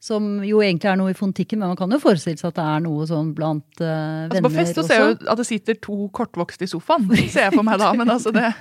som 0.02 0.42
jo 0.44 0.60
egentlig 0.62 0.90
er 0.90 0.98
noe 1.00 1.14
i 1.14 1.16
fontikken, 1.16 1.58
men 1.62 1.72
man 1.72 1.78
kan 1.78 1.90
jo 1.90 2.00
forestille 2.02 2.38
seg 2.38 2.50
at 2.52 2.58
det 2.58 2.66
er 2.66 2.82
noe 2.84 3.06
sånn 3.08 3.32
blant 3.36 3.80
eh, 3.80 4.26
Altså, 4.26 4.34
venner 4.34 4.48
på 4.48 4.54
fest 4.58 4.76
så 4.76 4.84
ser 4.86 5.00
jeg 5.00 5.06
jo 5.06 5.30
at 5.32 5.40
det 5.40 5.46
sitter 5.48 5.78
to 5.86 5.96
kortvokste 6.14 6.66
i 6.66 6.70
sofaen, 6.70 7.08
ser 7.30 7.48
jeg 7.48 7.56
for 7.56 7.66
meg 7.66 7.80
da. 7.82 7.92
Men 7.96 8.12
altså 8.16 8.34
det 8.34 8.50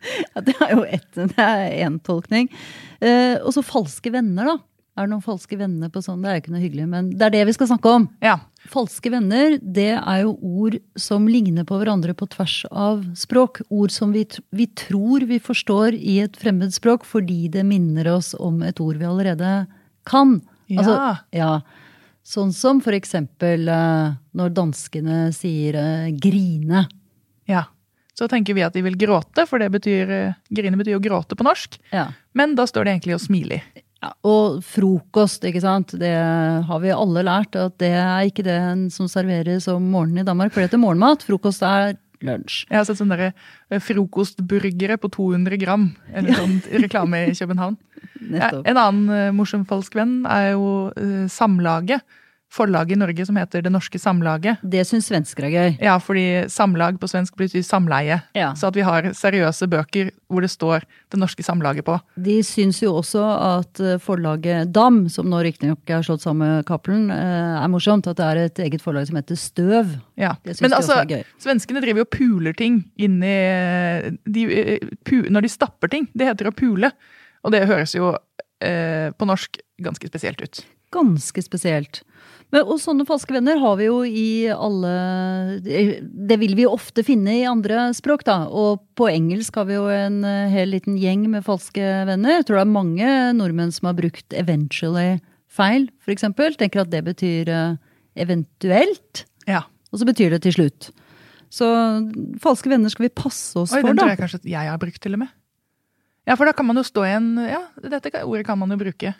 Ja, 0.00 0.40
det 0.40 0.54
er 0.64 0.70
jo 0.72 0.84
ett, 0.88 1.10
det 1.12 1.44
er 1.44 1.74
én 1.84 1.98
tolkning. 2.00 2.46
Eh, 3.04 3.36
og 3.44 3.52
så 3.52 3.60
falske 3.64 4.12
venner, 4.14 4.48
da. 4.48 4.54
Er 5.00 5.06
det 5.08 5.14
noen 5.14 5.24
falske 5.24 5.56
venner 5.56 5.88
på 5.88 6.02
sånn? 6.04 6.20
Det 6.20 6.28
er 6.28 6.34
jo 6.36 6.42
ikke 6.42 6.52
noe 6.52 6.60
hyggelig, 6.60 6.86
men 6.92 7.06
det 7.16 7.24
er 7.30 7.32
det 7.38 7.44
vi 7.48 7.54
skal 7.56 7.70
snakke 7.70 7.92
om. 7.96 8.02
Ja. 8.20 8.34
Falske 8.68 9.08
venner, 9.14 9.54
det 9.62 9.94
er 9.96 10.18
jo 10.26 10.34
ord 10.44 10.76
som 11.00 11.24
ligner 11.30 11.64
på 11.64 11.78
hverandre 11.80 12.12
på 12.18 12.28
tvers 12.34 12.58
av 12.68 13.00
språk. 13.16 13.62
Ord 13.72 13.94
som 13.94 14.12
vi, 14.12 14.26
vi 14.52 14.66
tror 14.76 15.24
vi 15.30 15.38
forstår 15.40 15.96
i 15.96 16.18
et 16.26 16.36
fremmed 16.36 16.74
språk 16.76 17.08
fordi 17.08 17.46
det 17.54 17.64
minner 17.64 18.12
oss 18.12 18.34
om 18.36 18.60
et 18.66 18.80
ord 18.84 19.00
vi 19.00 19.08
allerede 19.08 19.54
kan. 20.04 20.42
Altså, 20.68 20.92
Ja. 20.92 21.16
ja. 21.32 21.52
Sånn 22.30 22.52
som 22.54 22.82
for 22.84 22.92
eksempel 22.92 23.64
eh, 23.72 24.12
når 24.36 24.52
danskene 24.54 25.30
sier 25.34 25.74
eh, 25.80 26.10
grine. 26.20 26.84
ja. 27.48 27.64
så 28.14 28.28
tenker 28.28 28.52
vi 28.52 28.60
at 28.62 28.74
de 28.76 28.82
vil 28.84 28.98
gråte, 29.00 29.46
for 29.48 29.58
det 29.58 29.70
betyr 29.72 30.10
eh, 30.12 30.34
Grine 30.52 30.76
betyr 30.76 30.98
jo 30.98 31.00
gråte 31.00 31.34
på 31.34 31.46
norsk. 31.46 31.78
Ja. 31.96 32.10
Men 32.36 32.52
da 32.54 32.66
står 32.68 32.84
de 32.84 32.92
egentlig 32.92 33.16
og 33.16 33.22
smiler. 33.24 33.64
Ja, 34.00 34.14
og 34.24 34.62
frokost, 34.64 35.44
ikke 35.44 35.60
sant. 35.60 35.92
Det 36.00 36.12
har 36.66 36.78
vi 36.80 36.92
alle 36.94 37.24
lært, 37.26 37.56
at 37.58 37.76
det 37.82 37.92
er 37.92 38.28
ikke 38.28 38.44
det 38.46 38.60
som 38.94 39.10
serveres 39.12 39.68
om 39.68 39.90
morgenen 39.92 40.22
i 40.22 40.28
Danmark. 40.28 40.54
For 40.54 40.62
det 40.62 40.70
heter 40.70 40.80
morgenmat. 40.80 41.26
Frokost 41.28 41.64
er 41.68 41.98
lunsj. 42.24 42.64
Jeg 42.70 42.78
har 42.78 42.86
sett 42.88 43.00
sånne 43.00 43.18
eh, 43.28 43.82
frokostburgere 43.82 44.96
på 45.00 45.10
200 45.12 45.60
gram. 45.60 45.90
En 46.16 46.30
sånn 46.32 46.58
reklame 46.80 47.26
i 47.28 47.36
København. 47.36 47.76
Nettopp. 48.30 48.66
en 48.68 48.78
annen 48.78 49.12
eh, 49.16 49.30
morsom 49.36 49.64
falsk 49.68 49.96
venn 49.96 50.22
er 50.28 50.52
jo 50.54 50.66
eh, 50.96 51.24
Samlaget. 51.32 52.04
Forlaget 52.50 52.96
i 52.96 52.98
Norge 52.98 53.26
som 53.26 53.36
heter 53.38 53.62
Det 53.62 53.70
Norske 53.70 53.98
Samlaget. 54.02 54.58
Det 54.66 54.82
syns 54.88 55.06
svensker 55.06 55.46
er 55.46 55.52
gøy. 55.54 55.74
Ja, 55.86 55.94
fordi 56.02 56.48
samlag 56.50 56.96
på 56.98 57.06
svensk 57.06 57.36
betyr 57.38 57.62
samleie. 57.62 58.16
Ja. 58.34 58.48
Så 58.58 58.72
at 58.72 58.78
vi 58.78 58.82
har 58.82 59.06
seriøse 59.14 59.68
bøker 59.70 60.10
hvor 60.26 60.42
det 60.42 60.50
står 60.50 60.86
Det 61.12 61.20
Norske 61.20 61.44
Samlaget 61.46 61.86
på. 61.86 61.94
De 62.18 62.40
syns 62.46 62.80
jo 62.82 62.96
også 62.98 63.22
at 63.22 63.82
eh, 63.84 64.00
forlaget 64.02 64.72
Dam, 64.74 65.04
som 65.12 65.30
nå 65.30 65.44
riktignok 65.46 65.90
er 65.90 66.02
slått 66.06 66.24
sammen 66.26 66.42
med 66.42 66.66
Cappelen, 66.66 67.06
eh, 67.14 67.60
er 67.62 67.70
morsomt. 67.70 68.10
At 68.10 68.18
det 68.18 68.26
er 68.26 68.42
et 68.48 68.62
eget 68.66 68.82
forlag 68.82 69.06
som 69.06 69.20
heter 69.20 69.38
Støv. 69.38 69.94
Ja. 70.18 70.34
Det 70.42 70.56
syns 70.56 70.66
de 70.66 70.74
altså, 70.74 70.96
også 70.96 71.04
er 71.04 71.14
gøy. 71.14 71.32
svenskene 71.46 71.84
driver 71.86 72.02
jo 72.02 72.08
og 72.08 72.12
puler 72.18 72.58
ting 72.58 72.82
inn 72.98 73.22
i 73.22 73.38
de, 74.26 74.80
pu, 75.06 75.22
Når 75.30 75.46
de 75.46 75.54
stapper 75.54 75.94
ting. 75.94 76.10
Det 76.18 76.26
heter 76.32 76.50
å 76.50 76.56
pule. 76.56 76.90
Og 77.46 77.54
det 77.54 77.62
høres 77.70 77.94
jo 77.94 78.10
eh, 78.58 79.08
på 79.14 79.28
norsk 79.28 79.62
ganske 79.80 80.10
spesielt 80.10 80.42
ut. 80.42 80.64
Ganske 80.90 81.42
spesielt. 81.46 82.02
Men, 82.50 82.64
og 82.66 82.80
sånne 82.82 83.06
falske 83.06 83.34
venner 83.34 83.60
har 83.62 83.76
vi 83.78 83.86
jo 83.86 84.00
i 84.06 84.50
alle 84.50 84.92
Det 85.62 86.38
vil 86.40 86.56
vi 86.58 86.64
jo 86.64 86.72
ofte 86.74 87.04
finne 87.06 87.36
i 87.38 87.46
andre 87.46 87.88
språk, 87.96 88.24
da. 88.26 88.42
Og 88.50 88.82
på 88.98 89.06
engelsk 89.10 89.60
har 89.60 89.68
vi 89.68 89.76
jo 89.76 89.86
en 89.92 90.22
eh, 90.26 90.50
hel 90.50 90.72
liten 90.74 90.98
gjeng 90.98 91.28
med 91.30 91.46
falske 91.46 91.84
venner. 92.08 92.40
Jeg 92.40 92.48
tror 92.48 92.60
det 92.60 92.64
er 92.66 92.72
mange 92.74 93.12
nordmenn 93.38 93.74
som 93.74 93.90
har 93.90 93.98
brukt 93.98 94.34
'eventually' 94.34 95.20
feil, 95.50 95.88
eksempel. 96.10 96.54
Tenker 96.58 96.82
at 96.84 96.90
det 96.90 97.04
betyr 97.06 97.48
eh, 97.48 97.76
eventuelt, 98.16 99.24
Ja. 99.46 99.64
og 99.92 99.98
så 100.00 100.06
betyr 100.06 100.30
det 100.30 100.42
til 100.42 100.52
slutt. 100.52 100.90
Så 101.50 101.66
falske 102.42 102.70
venner 102.70 102.90
skal 102.92 103.08
vi 103.08 103.14
passe 103.14 103.58
oss 103.58 103.72
Oi, 103.74 103.80
for, 103.80 103.90
den 103.90 103.98
tror 103.98 104.12
jeg 104.12 104.20
kanskje 104.22 104.40
at 104.42 104.50
jeg 104.52 104.70
har 104.70 104.78
brukt, 104.78 105.00
til 105.02 105.14
og 105.14 105.22
med. 105.24 105.28
Ja, 106.28 106.36
for 106.36 106.46
da 106.46 106.52
kan 106.52 106.66
man 106.68 106.78
jo 106.78 106.84
stå 106.84 107.04
i 107.08 107.14
en 107.16 107.32
Ja, 107.40 107.64
dette 107.80 108.12
ordet 108.22 108.46
kan 108.46 108.58
man 108.60 108.70
jo 108.70 108.78
bruke. 108.80 109.14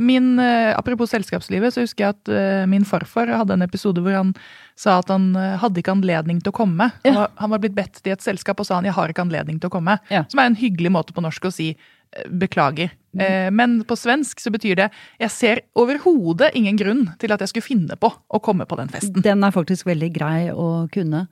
Min, 0.00 0.38
eh, 0.38 0.78
apropos 0.78 1.10
selskapslivet, 1.10 1.74
så 1.74 1.82
husker 1.84 2.06
jeg 2.06 2.14
at 2.14 2.30
eh, 2.32 2.66
min 2.70 2.86
farfar 2.88 3.28
hadde 3.28 3.58
en 3.58 3.64
episode 3.66 4.00
hvor 4.00 4.14
han 4.16 4.30
sa 4.78 5.00
at 5.02 5.10
han 5.12 5.34
eh, 5.36 5.58
hadde 5.60 5.82
ikke 5.82 5.92
anledning 5.92 6.40
til 6.40 6.54
å 6.54 6.56
komme. 6.56 6.88
Han, 7.04 7.18
var, 7.18 7.34
han 7.42 7.52
var 7.52 7.60
blitt 7.60 7.76
bedt 7.76 8.00
til 8.00 8.14
et 8.14 8.24
selskap, 8.24 8.60
og 8.60 8.68
sa 8.68 8.78
han 8.78 8.88
'jeg 8.88 8.96
har 8.96 9.12
ikke 9.12 9.26
anledning 9.26 9.60
til 9.60 9.68
å 9.68 9.74
komme'. 9.76 9.98
Ja. 10.08 10.24
Som 10.32 10.40
er 10.40 10.48
en 10.48 10.56
hyggelig 10.56 10.92
måte 10.92 11.12
på 11.12 11.24
norsk 11.24 11.44
å 11.44 11.52
si 11.52 11.74
beklager. 12.30 12.94
Mm. 13.16 13.54
men 13.56 13.84
på 13.88 13.96
svensk 13.96 14.40
så 14.40 14.50
betyr 14.52 14.76
det 14.76 14.90
'jeg 15.18 15.30
ser 15.30 15.60
overhodet 15.74 16.50
ingen 16.54 16.76
grunn 16.76 17.16
til 17.18 17.32
at 17.32 17.40
jeg 17.40 17.48
skulle 17.48 17.64
finne 17.64 17.96
på 17.96 18.12
å 18.12 18.42
komme 18.42 18.66
på 18.66 18.76
den 18.76 18.88
festen'. 18.88 19.22
Den 19.22 19.42
er 19.42 19.50
faktisk 19.50 19.86
veldig 19.86 20.12
grei 20.12 20.50
å 20.52 20.86
kunne. 20.92 21.26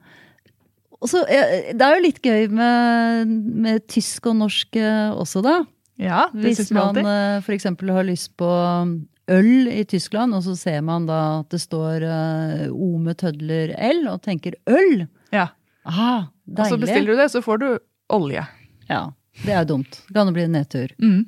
Og 1.01 1.09
så, 1.11 1.23
eh, 1.27 1.73
det 1.75 1.81
er 1.85 1.97
jo 1.97 2.03
litt 2.05 2.21
gøy 2.23 2.47
med, 2.55 3.27
med 3.65 3.83
tysk 3.91 4.29
og 4.31 4.37
norsk 4.39 4.77
eh, 4.79 5.11
også, 5.11 5.41
da. 5.45 5.57
Ja, 6.01 6.25
det 6.33 6.43
Hvis 6.49 6.57
synes 6.59 6.71
vi 6.71 6.75
man 6.77 6.87
alltid. 6.89 7.09
eh, 7.11 7.41
for 7.45 7.55
eksempel 7.55 7.91
har 7.95 8.03
lyst 8.07 8.31
på 8.39 8.47
um, 8.47 8.95
øl 9.31 9.67
i 9.71 9.83
Tyskland, 9.87 10.35
og 10.35 10.43
så 10.43 10.55
ser 10.59 10.81
man 10.85 11.05
da 11.07 11.19
at 11.41 11.49
det 11.53 11.61
står 11.63 12.03
eh, 12.07 12.65
O 12.71 12.97
med 13.01 13.17
tødler 13.21 13.75
L, 13.77 14.07
og 14.11 14.21
tenker 14.25 14.57
øl! 14.67 15.05
Ja. 15.35 15.49
Ah, 15.85 16.25
Og 16.49 16.65
så 16.65 16.77
bestiller 16.81 17.13
du 17.13 17.19
det, 17.21 17.29
så 17.31 17.41
får 17.45 17.57
du 17.61 17.67
olje. 18.09 18.41
Ja, 18.89 19.11
det 19.43 19.53
er 19.53 19.65
dumt. 19.69 20.01
Det 20.07 20.15
kan 20.15 20.27
jo 20.27 20.33
bli 20.33 20.43
en 20.47 20.55
nedtur. 20.57 20.91
Mm. 21.01 21.25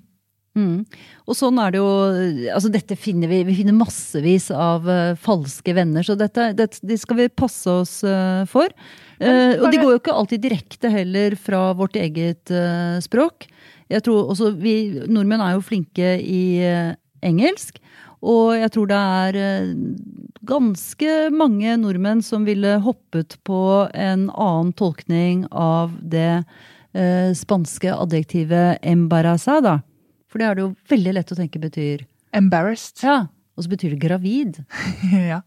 Mm. 0.58 0.86
Og 1.28 1.38
sånn 1.38 1.60
er 1.62 1.74
det 1.74 1.82
jo 1.82 1.90
altså 2.56 2.72
Dette 2.74 2.98
finner 2.98 3.30
vi. 3.30 3.44
Vi 3.46 3.58
finner 3.60 3.78
massevis 3.78 4.50
av 4.52 4.88
uh, 4.90 5.14
falske 5.22 5.76
venner, 5.78 6.06
så 6.06 6.18
dette, 6.18 6.50
dette 6.58 6.82
de 6.82 6.98
skal 6.98 7.22
vi 7.22 7.30
passe 7.30 7.70
oss 7.70 8.00
uh, 8.08 8.42
for. 8.50 8.74
Eh, 9.18 9.58
og 9.58 9.72
de 9.74 9.80
går 9.82 9.96
jo 9.96 10.00
ikke 10.02 10.14
alltid 10.14 10.44
direkte 10.44 10.92
heller 10.94 11.34
fra 11.42 11.72
vårt 11.78 11.96
eget 11.98 12.52
språk. 13.02 13.48
Jeg 13.90 14.04
tror 14.06 14.30
også 14.30 14.52
vi 14.60 14.76
Nordmenn 15.10 15.42
er 15.42 15.56
jo 15.56 15.64
flinke 15.66 16.12
i 16.22 16.44
engelsk. 17.26 17.80
Og 18.22 18.54
jeg 18.60 18.70
tror 18.76 18.92
det 18.92 19.00
er 19.00 19.40
ganske 20.48 21.30
mange 21.34 21.76
nordmenn 21.82 22.22
som 22.26 22.46
ville 22.48 22.78
hoppet 22.84 23.38
på 23.48 23.62
en 23.94 24.28
annen 24.30 24.74
tolkning 24.78 25.46
av 25.52 25.94
det 26.02 26.44
eh, 26.94 27.34
spanske 27.36 27.94
adjektivet 27.94 28.84
embarazada. 28.86 29.80
For 30.38 30.44
det 30.44 30.50
er 30.52 30.58
det 30.60 30.62
jo 30.62 30.74
veldig 30.92 31.12
lett 31.18 31.32
å 31.34 31.36
tenke 31.40 31.58
betyr 31.58 32.02
Embarrassed. 32.38 33.00
Ja, 33.02 33.24
og 33.58 33.64
så 33.66 33.72
betyr 33.72 33.96
det 33.96 34.04
gravid. 34.04 34.60
ja. 35.32 35.40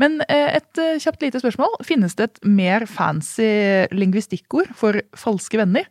Men 0.00 0.22
eh, 0.32 0.54
et 0.56 0.80
eh, 0.80 0.96
kjapt 1.04 1.26
lite 1.26 1.42
spørsmål. 1.42 1.74
Finnes 1.84 2.16
det 2.16 2.30
et 2.30 2.40
mer 2.48 2.86
fancy 2.88 3.50
lingvistikkord 3.92 4.72
for 4.80 4.96
falske 5.12 5.60
venner? 5.60 5.90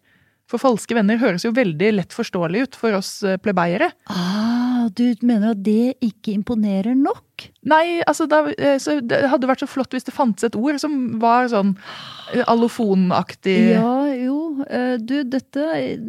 For 0.49 0.57
falske 0.57 0.97
venner 0.97 1.21
høres 1.21 1.45
jo 1.45 1.53
veldig 1.53 1.91
lett 1.99 2.17
forståelig 2.17 2.65
ut 2.65 2.79
for 2.81 2.97
oss 2.97 3.11
eh, 3.21 3.37
plebeiere. 3.37 3.91
Ah, 4.09 4.89
du 4.89 5.11
mener 5.21 5.53
at 5.53 5.61
det 5.61 5.99
ikke 6.01 6.33
imponerer 6.33 6.97
nok? 6.97 7.21
Nei, 7.67 8.01
altså 8.07 8.27
da, 8.31 8.45
eh, 8.57 8.77
det 9.03 9.21
hadde 9.31 9.47
vært 9.49 9.59
så 9.63 9.67
flott 9.67 9.91
hvis 9.91 10.05
det 10.07 10.13
fantes 10.15 10.43
et 10.47 10.55
ord 10.55 10.77
som 10.79 11.19
var 11.19 11.49
sånn 11.51 11.73
eh, 12.33 12.43
allofonaktig. 12.47 13.55
Ja, 13.73 14.05
jo. 14.15 14.63
eh, 14.69 14.95
Du, 15.03 15.15
dette 15.23 15.65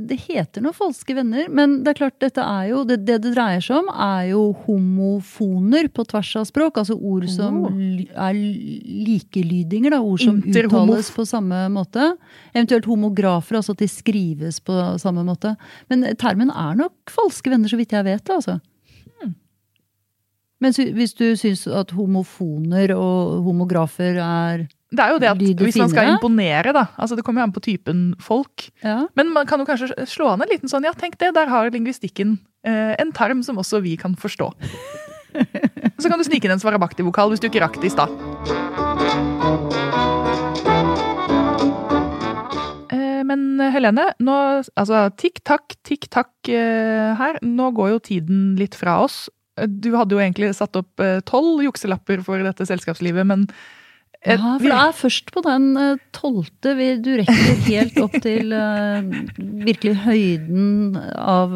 Det 0.09 0.19
heter 0.29 0.63
noe 0.65 0.73
falske 0.77 1.15
venner, 1.19 1.49
men 1.51 1.81
det 1.83 1.95
er 1.95 1.99
klart, 2.05 2.19
dette 2.23 2.41
er 2.45 2.69
jo 2.71 2.85
Det 2.89 3.01
det, 3.09 3.19
det 3.25 3.35
dreier 3.35 3.61
seg 3.65 3.81
om, 3.83 3.91
er 3.91 4.29
jo 4.31 4.45
homofoner 4.67 5.89
på 5.93 6.07
tvers 6.09 6.31
av 6.43 6.47
språk. 6.51 6.79
Altså 6.83 6.95
ord 6.99 7.27
som 7.33 7.59
Oh. 7.69 7.73
er 8.29 8.35
likelydinger, 8.35 9.91
da. 9.95 10.01
Ord 10.03 10.21
som 10.23 10.39
uttales 10.43 11.11
på 11.15 11.25
samme 11.29 11.65
måte. 11.73 12.13
Eventuelt 12.55 12.87
homografer, 12.89 13.59
altså 13.59 13.75
at 13.77 13.83
de 13.83 13.89
skrives 13.91 14.61
på 14.65 14.75
samme 15.01 15.25
måte. 15.27 15.55
Men 15.91 16.05
termen 16.21 16.51
er 16.51 16.77
nok 16.79 17.13
falske 17.13 17.51
venner, 17.53 17.69
så 17.71 17.79
vidt 17.81 17.93
jeg 17.97 18.05
vet 18.07 18.31
altså. 18.35 18.59
Men 20.59 20.75
hvis 20.75 21.15
du 21.15 21.37
syns 21.39 21.67
at 21.71 21.93
homofoner 21.95 22.91
og 22.97 23.45
homografer 23.47 24.19
er 24.19 24.65
Det 24.91 25.05
er 25.05 25.13
jo 25.15 25.21
det 25.23 25.29
at 25.31 25.39
de 25.39 25.53
hvis 25.55 25.79
man 25.79 25.93
skal 25.93 26.13
imponere, 26.17 26.73
da. 26.75 26.87
Altså 26.99 27.15
det 27.15 27.25
kommer 27.27 27.43
jo 27.43 27.49
an 27.49 27.55
på 27.55 27.63
typen 27.63 28.01
folk. 28.19 28.71
Ja. 28.83 29.05
Men 29.15 29.31
man 29.35 29.47
kan 29.47 29.63
jo 29.63 29.69
kanskje 29.69 29.93
slå 30.11 30.33
an 30.33 30.43
en 30.43 30.51
liten 30.51 30.71
sånn 30.71 30.87
Ja, 30.89 30.95
tenk 30.99 31.19
det, 31.21 31.35
der 31.37 31.51
har 31.53 31.71
lingvistikken 31.71 32.39
eh, 32.67 32.97
en 32.99 33.13
term 33.15 33.45
som 33.47 33.61
også 33.63 33.83
vi 33.85 33.97
kan 34.01 34.19
forstå. 34.19 34.51
Så 35.99 36.09
kan 36.09 36.19
du 36.19 36.25
snike 36.25 36.49
inn 36.49 36.55
en 36.55 36.63
svarabakti-vokal 36.63 37.31
hvis 37.31 37.43
du 37.43 37.49
ikke 37.51 37.63
rakk 37.63 37.79
det 37.83 37.91
i 37.91 37.95
stad. 37.95 38.11
Eh, 42.95 43.23
Men 43.29 43.61
Helene, 43.75 44.09
nå, 44.19 44.37
altså 44.79 45.07
tikk-takk, 45.21 45.79
tikk-takk 45.87 46.51
eh, 46.51 47.15
her. 47.19 47.39
Nå 47.45 47.71
går 47.77 47.95
jo 47.95 48.05
tiden 48.11 48.55
litt 48.59 48.79
fra 48.79 49.03
oss. 49.05 49.27
Du 49.67 49.91
hadde 49.97 50.15
jo 50.15 50.21
egentlig 50.23 50.53
satt 50.57 50.77
opp 50.79 51.01
eh, 51.01 51.19
tolv 51.27 51.63
jukselapper 51.67 52.23
for 52.27 52.39
dette 52.47 52.67
selskapslivet, 52.69 53.27
men 53.27 53.49
Ja, 54.27 54.35
for 54.59 54.65
det 54.67 54.75
er 54.75 54.95
først 54.99 55.29
på 55.31 55.43
den 55.47 55.67
eh, 55.79 55.97
tolvte 56.17 56.73
vi- 56.79 56.97
du 57.03 57.11
rekker 57.21 57.61
helt 57.69 57.99
opp 58.03 58.17
til 58.25 58.53
eh, 58.53 59.03
virkelig 59.69 59.93
høyden 60.07 60.97
av 61.15 61.55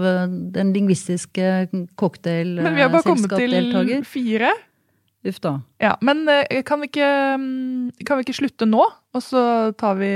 den 0.55 0.71
lingvistiske 0.73 1.49
Men 2.63 2.75
vi 2.77 2.85
har 2.85 2.93
bare 2.93 3.03
kommet 3.03 3.35
til 3.35 4.05
fire. 4.07 4.53
Uff 5.27 5.39
da. 5.43 5.57
Ja, 5.83 5.97
men 6.03 6.25
kan 6.67 6.81
vi, 6.83 6.89
ikke, 6.91 7.09
mm, 7.39 7.91
kan 8.07 8.19
vi 8.19 8.25
ikke 8.27 8.39
slutte 8.41 8.67
nå? 8.67 8.83
Og 9.15 9.23
så 9.23 9.43
tar 9.79 9.95
vi 10.01 10.09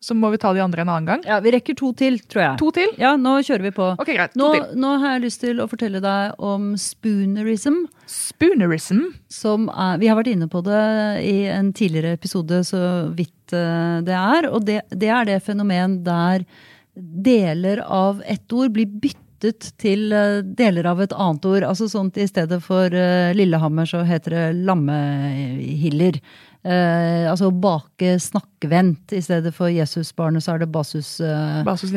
Så 0.00 0.14
må 0.14 0.28
vi 0.30 0.38
ta 0.38 0.52
de 0.54 0.60
andre 0.62 0.84
en 0.84 0.90
annen 0.92 1.08
gang. 1.08 1.22
Ja, 1.26 1.40
vi 1.42 1.50
rekker 1.50 1.74
to 1.74 1.88
til, 1.98 2.20
tror 2.30 2.42
jeg. 2.44 2.58
To 2.60 2.68
til? 2.76 2.92
Ja, 3.02 3.16
nå 3.18 3.32
kjører 3.42 3.64
vi 3.66 3.72
på. 3.74 3.88
Ok, 3.98 4.12
greit. 4.14 4.30
To 4.36 4.44
Nå, 4.44 4.50
til. 4.54 4.76
nå 4.78 4.92
har 5.02 5.16
jeg 5.16 5.24
lyst 5.24 5.42
til 5.42 5.58
å 5.58 5.66
fortelle 5.66 5.98
deg 6.04 6.38
om 6.38 6.68
spoonerism. 6.78 7.80
Spoonerism. 8.06 9.00
Som 9.32 9.66
er, 9.74 9.98
vi 9.98 10.06
har 10.06 10.18
vært 10.20 10.30
inne 10.36 10.46
på 10.52 10.62
det 10.66 10.84
i 11.26 11.36
en 11.50 11.72
tidligere 11.74 12.14
episode, 12.14 12.62
så 12.68 12.80
vidt 13.18 13.56
eh, 13.58 13.98
det 14.06 14.14
er. 14.14 14.50
Og 14.54 14.62
det, 14.70 14.84
det 14.94 15.10
er 15.10 15.26
det 15.32 15.40
fenomen 15.46 15.98
der 16.06 16.46
deler 16.94 17.82
av 17.84 18.22
ett 18.26 18.54
ord 18.54 18.70
blir 18.74 18.86
byttet 19.02 19.72
til 19.82 20.12
eh, 20.14 20.40
deler 20.46 20.86
av 20.94 21.02
et 21.02 21.12
annet 21.14 21.44
ord. 21.50 21.66
Altså 21.72 21.90
sånt 21.90 22.16
i 22.22 22.30
stedet 22.30 22.62
for 22.62 22.86
eh, 22.94 23.34
Lillehammer 23.34 23.86
så 23.90 24.06
heter 24.06 24.34
det 24.38 24.46
lammehiller. 24.62 26.22
Eh, 26.68 27.24
altså 27.30 27.48
bake 27.54 28.18
snakkevent 28.20 29.14
i 29.16 29.22
stedet 29.24 29.54
for 29.56 29.72
Jesusbarnet, 29.72 30.44
så 30.44 30.54
er 30.54 30.64
det 30.64 30.72
basushjerne. 30.74 31.62
Uh, 31.62 31.64
Basus 31.64 31.94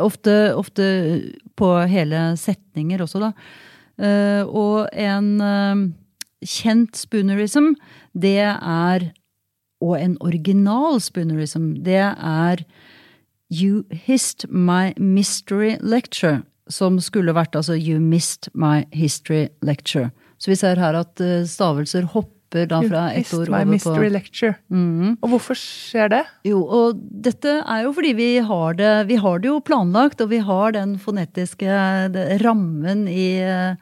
Ofte, 0.00 0.36
ofte 0.56 0.86
på 1.58 1.72
hele 1.90 2.22
setninger 2.40 3.04
også, 3.04 3.26
da. 3.26 3.32
Uh, 3.98 4.44
og 4.46 4.88
en 4.94 5.40
eh, 5.42 5.80
kjent 6.46 6.96
spoonerism, 6.96 7.74
det 8.14 8.38
er 8.38 9.10
Og 9.80 9.94
en 10.00 10.16
original 10.20 11.00
spoonerism, 11.00 11.84
det 11.84 12.00
er 12.02 12.64
You 13.50 13.84
hissed 13.92 14.50
my 14.50 14.92
mystery 14.98 15.76
lecture. 15.80 16.42
Som 16.68 16.98
skulle 17.00 17.34
vært 17.34 17.54
altså 17.54 17.76
You 17.78 18.00
missed 18.00 18.48
my 18.54 18.84
history 18.92 19.48
lecture. 19.62 20.10
Så 20.38 20.50
vi 20.50 20.56
ser 20.56 20.74
her 20.74 20.94
at 20.98 21.20
eh, 21.20 21.46
stavelser 21.46 22.10
hopper 22.10 22.37
da 22.54 22.80
fra 22.82 23.02
You 23.12 23.20
ett 23.20 23.32
missed 23.32 23.50
my 23.50 23.60
over 23.60 23.70
mystery 23.72 24.08
på 24.08 24.14
lecture. 24.14 24.54
Mm. 24.72 25.16
Og 25.20 25.32
hvorfor 25.34 25.58
skjer 25.58 26.12
det? 26.12 26.24
Jo, 26.48 26.62
og 26.64 27.00
dette 27.28 27.58
er 27.60 27.84
jo 27.84 27.94
fordi 27.96 28.14
vi 28.18 28.28
har 28.50 28.78
det, 28.78 28.92
vi 29.10 29.18
har 29.20 29.42
det 29.42 29.50
jo 29.50 29.60
planlagt, 29.60 30.20
og 30.24 30.30
vi 30.32 30.40
har 30.44 30.72
den 30.76 30.96
fonetiske 31.02 31.80
rammen 32.42 33.06
i, 33.08 33.40
eh, 33.44 33.74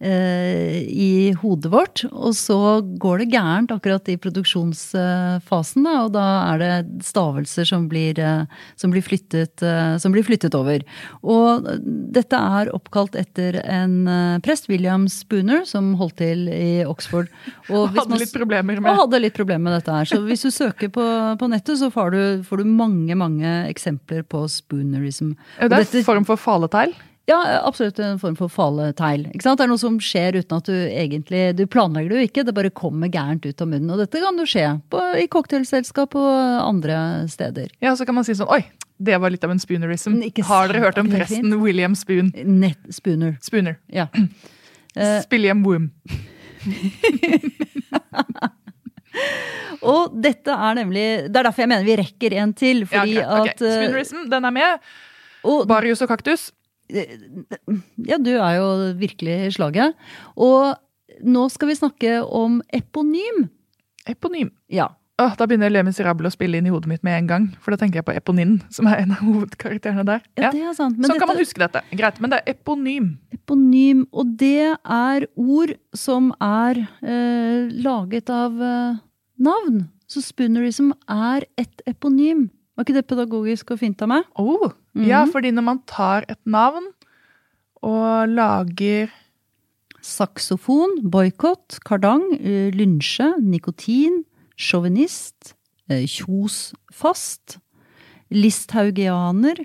i 0.00 1.32
hodet 1.42 1.70
vårt. 1.72 2.04
Og 2.10 2.32
så 2.36 2.56
går 3.00 3.22
det 3.22 3.30
gærent 3.34 3.72
akkurat 3.74 4.08
i 4.08 4.16
produksjonsfasen, 4.20 5.84
da, 5.84 5.94
og 6.06 6.12
da 6.14 6.26
er 6.54 6.62
det 6.62 7.04
stavelser 7.04 7.68
som 7.68 7.86
blir, 7.90 8.18
eh, 8.18 8.44
som 8.80 8.92
blir, 8.94 9.04
flyttet, 9.04 9.62
eh, 9.62 9.96
som 10.00 10.12
blir 10.14 10.24
flyttet 10.26 10.56
over. 10.56 10.84
Og 11.22 11.68
dette 12.16 12.36
er 12.36 12.72
oppkalt 12.74 13.16
etter 13.20 13.60
en 13.64 14.08
eh, 14.08 14.38
prest, 14.44 14.68
William 14.72 15.06
Spooner, 15.08 15.64
som 15.68 15.94
holdt 16.00 16.16
til 16.22 16.48
i 16.48 16.84
Oxford. 16.88 17.28
Og 17.68 17.90
hvis 17.90 18.00
Hadde 18.00 18.08
man- 18.14 18.24
litt 18.24 18.34
problemer 18.34 18.76
og 18.76 18.82
med 18.82 18.96
hadde 19.00 19.20
litt 19.20 19.36
problemer 19.36 19.70
med 19.70 19.78
dette 19.80 19.92
her. 19.92 20.04
Så 20.04 20.22
hvis 20.24 20.42
du 20.42 20.50
søker 20.50 20.88
på, 20.88 21.04
på 21.38 21.50
nettet, 21.50 21.78
så 21.78 21.90
får 21.92 22.10
du, 22.16 22.42
får 22.48 22.58
du 22.58 22.64
mange, 22.64 23.14
mange 23.16 23.68
eksempler 23.68 24.22
på 24.24 24.46
spoonerism. 24.48 25.34
Er 25.58 25.68
det 25.68 25.94
en 25.94 26.04
form 26.04 26.24
for 26.24 26.36
faletegl? 26.40 26.94
Ja, 27.28 27.36
absolutt 27.62 27.98
en 28.02 28.18
form 28.18 28.36
for. 28.38 28.50
Ikke 28.50 29.44
sant? 29.44 29.60
Det 29.60 29.66
er 29.66 29.70
noe 29.70 29.80
som 29.80 29.98
skjer 30.02 30.40
uten 30.40 30.56
at 30.56 30.66
du 30.66 30.74
egentlig 30.74 31.42
Du 31.58 31.62
planlegger 31.70 32.10
det 32.10 32.18
jo 32.18 32.28
ikke, 32.28 32.44
det 32.46 32.54
bare 32.56 32.72
kommer 32.74 33.10
gærent 33.12 33.46
ut 33.46 33.62
av 33.62 33.68
munnen. 33.70 33.92
Og 33.94 34.00
dette 34.02 34.22
kan 34.22 34.40
jo 34.40 34.46
skje 34.48 34.66
på, 34.90 35.02
i 35.20 35.28
cocktailselskap 35.30 36.16
og 36.18 36.30
andre 36.64 36.96
steder. 37.30 37.70
Ja, 37.84 37.94
så 37.96 38.06
kan 38.08 38.16
man 38.18 38.26
si 38.26 38.34
sånn 38.38 38.50
Oi, 38.50 38.64
det 39.00 39.16
var 39.22 39.32
litt 39.32 39.44
av 39.46 39.54
en 39.54 39.62
spoonerism. 39.62 40.18
Har 40.48 40.72
dere 40.72 40.82
hørt 40.86 40.98
om 41.00 41.10
presten 41.12 41.54
William 41.62 41.94
Spoon? 41.98 42.32
Net 42.34 42.90
spooner. 42.94 43.36
Spooner. 43.44 43.78
Ja. 43.92 44.08
Eh, 44.98 45.20
Spilliam 45.22 45.60
Woom. 45.62 45.84
Og 49.86 50.16
dette 50.18 50.50
er 50.50 50.74
nemlig 50.80 51.30
Det 51.30 51.38
er 51.38 51.46
derfor 51.46 51.62
jeg 51.62 51.70
mener 51.70 51.86
vi 51.86 51.94
rekker 52.00 52.34
en 52.42 52.50
til. 52.58 52.82
Ja, 52.90 53.04
okay. 53.04 53.22
ok, 53.22 53.30
ok. 53.30 53.52
at 53.52 53.62
eh, 53.62 53.76
Spoonerism, 53.76 54.24
den 54.32 54.48
er 54.48 54.54
med. 54.56 54.88
og 55.46 55.62
Barius 55.70 56.02
og 56.02 56.10
kaktus. 56.10 56.48
Ja, 58.10 58.18
du 58.18 58.32
er 58.36 58.54
jo 58.58 58.68
virkelig 59.00 59.36
i 59.46 59.52
slaget. 59.54 59.98
Og 60.36 60.76
nå 61.26 61.48
skal 61.52 61.70
vi 61.70 61.78
snakke 61.78 62.16
om 62.24 62.60
eponym. 62.76 63.48
Eponym. 64.08 64.50
Ja. 64.72 64.90
Åh, 65.20 65.34
da 65.36 65.44
begynner 65.44 65.68
Le 65.68 65.82
Miserable 65.84 66.30
å 66.30 66.32
spille 66.32 66.56
inn 66.56 66.68
i 66.68 66.70
hodet 66.72 66.88
mitt 66.88 67.02
med 67.04 67.18
en 67.18 67.26
gang. 67.28 67.46
For 67.60 67.74
da 67.74 67.80
tenker 67.82 68.00
jeg 68.00 68.06
på 68.06 68.14
Eponin, 68.16 68.54
som 68.72 68.88
er 68.88 69.02
en 69.02 69.10
av 69.12 69.20
hovedkarakterene 69.20 70.04
der. 70.08 70.22
ja, 70.40 70.48
det 70.54 70.62
er 70.64 70.76
sant. 70.78 70.96
Men 70.96 71.12
sånn 71.12 71.20
kan 71.20 71.28
man 71.28 71.40
huske 71.40 71.60
dette. 71.60 71.82
Greit, 71.92 72.20
men 72.24 72.32
det 72.32 72.38
er 72.40 72.54
eponym. 72.54 73.10
eponym, 73.36 74.06
og 74.16 74.32
det 74.40 74.70
er 74.80 75.26
ord 75.36 75.74
som 75.92 76.30
er 76.40 76.80
eh, 77.04 77.68
laget 77.84 78.32
av 78.32 78.56
eh, 78.64 79.02
navn. 79.44 79.82
Så 80.08 80.24
spoonerism 80.24 80.94
er 81.04 81.44
et 81.60 81.84
eponym. 81.90 82.48
Var 82.78 82.88
ikke 82.88 82.96
det 82.96 83.06
pedagogisk 83.12 83.74
og 83.74 83.82
fint 83.82 84.00
av 84.00 84.08
meg? 84.14 84.24
Oh, 84.40 84.70
Ja, 84.98 85.24
fordi 85.30 85.52
når 85.54 85.64
man 85.66 85.82
tar 85.86 86.26
et 86.28 86.40
navn 86.50 86.88
og 87.86 88.30
lager 88.30 89.10
Saksofon, 90.00 90.96
boikott, 91.12 91.78
kardang, 91.84 92.24
lynsje, 92.74 93.34
nikotin, 93.44 94.22
sjåvinist, 94.56 95.52
kjosfast, 95.90 96.16
kjos 96.16 96.56
fast, 96.94 97.58
listhaugianer. 98.30 99.64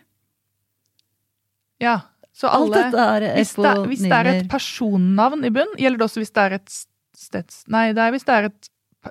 Ja, 1.79 1.99
så 2.35 2.51
alle 2.51 2.81
er 2.89 3.27
hvis 3.37 3.53
det, 3.55 3.73
hvis 3.87 4.03
det 4.03 4.15
er 4.17 4.31
et 4.33 4.47
personnavn 4.51 5.45
i 5.47 5.51
bunn, 5.55 5.75
gjelder 5.79 6.01
det 6.01 6.07
også 6.09 6.23
hvis 6.23 6.33
det 6.35 6.43
er 6.43 6.57
et 6.57 6.77
steds... 7.15 7.61
Nei, 7.71 7.87
det 7.95 8.03
er 8.03 8.15
hvis 8.15 8.27
det 8.27 8.35
er 8.35 8.49
et 8.49 8.69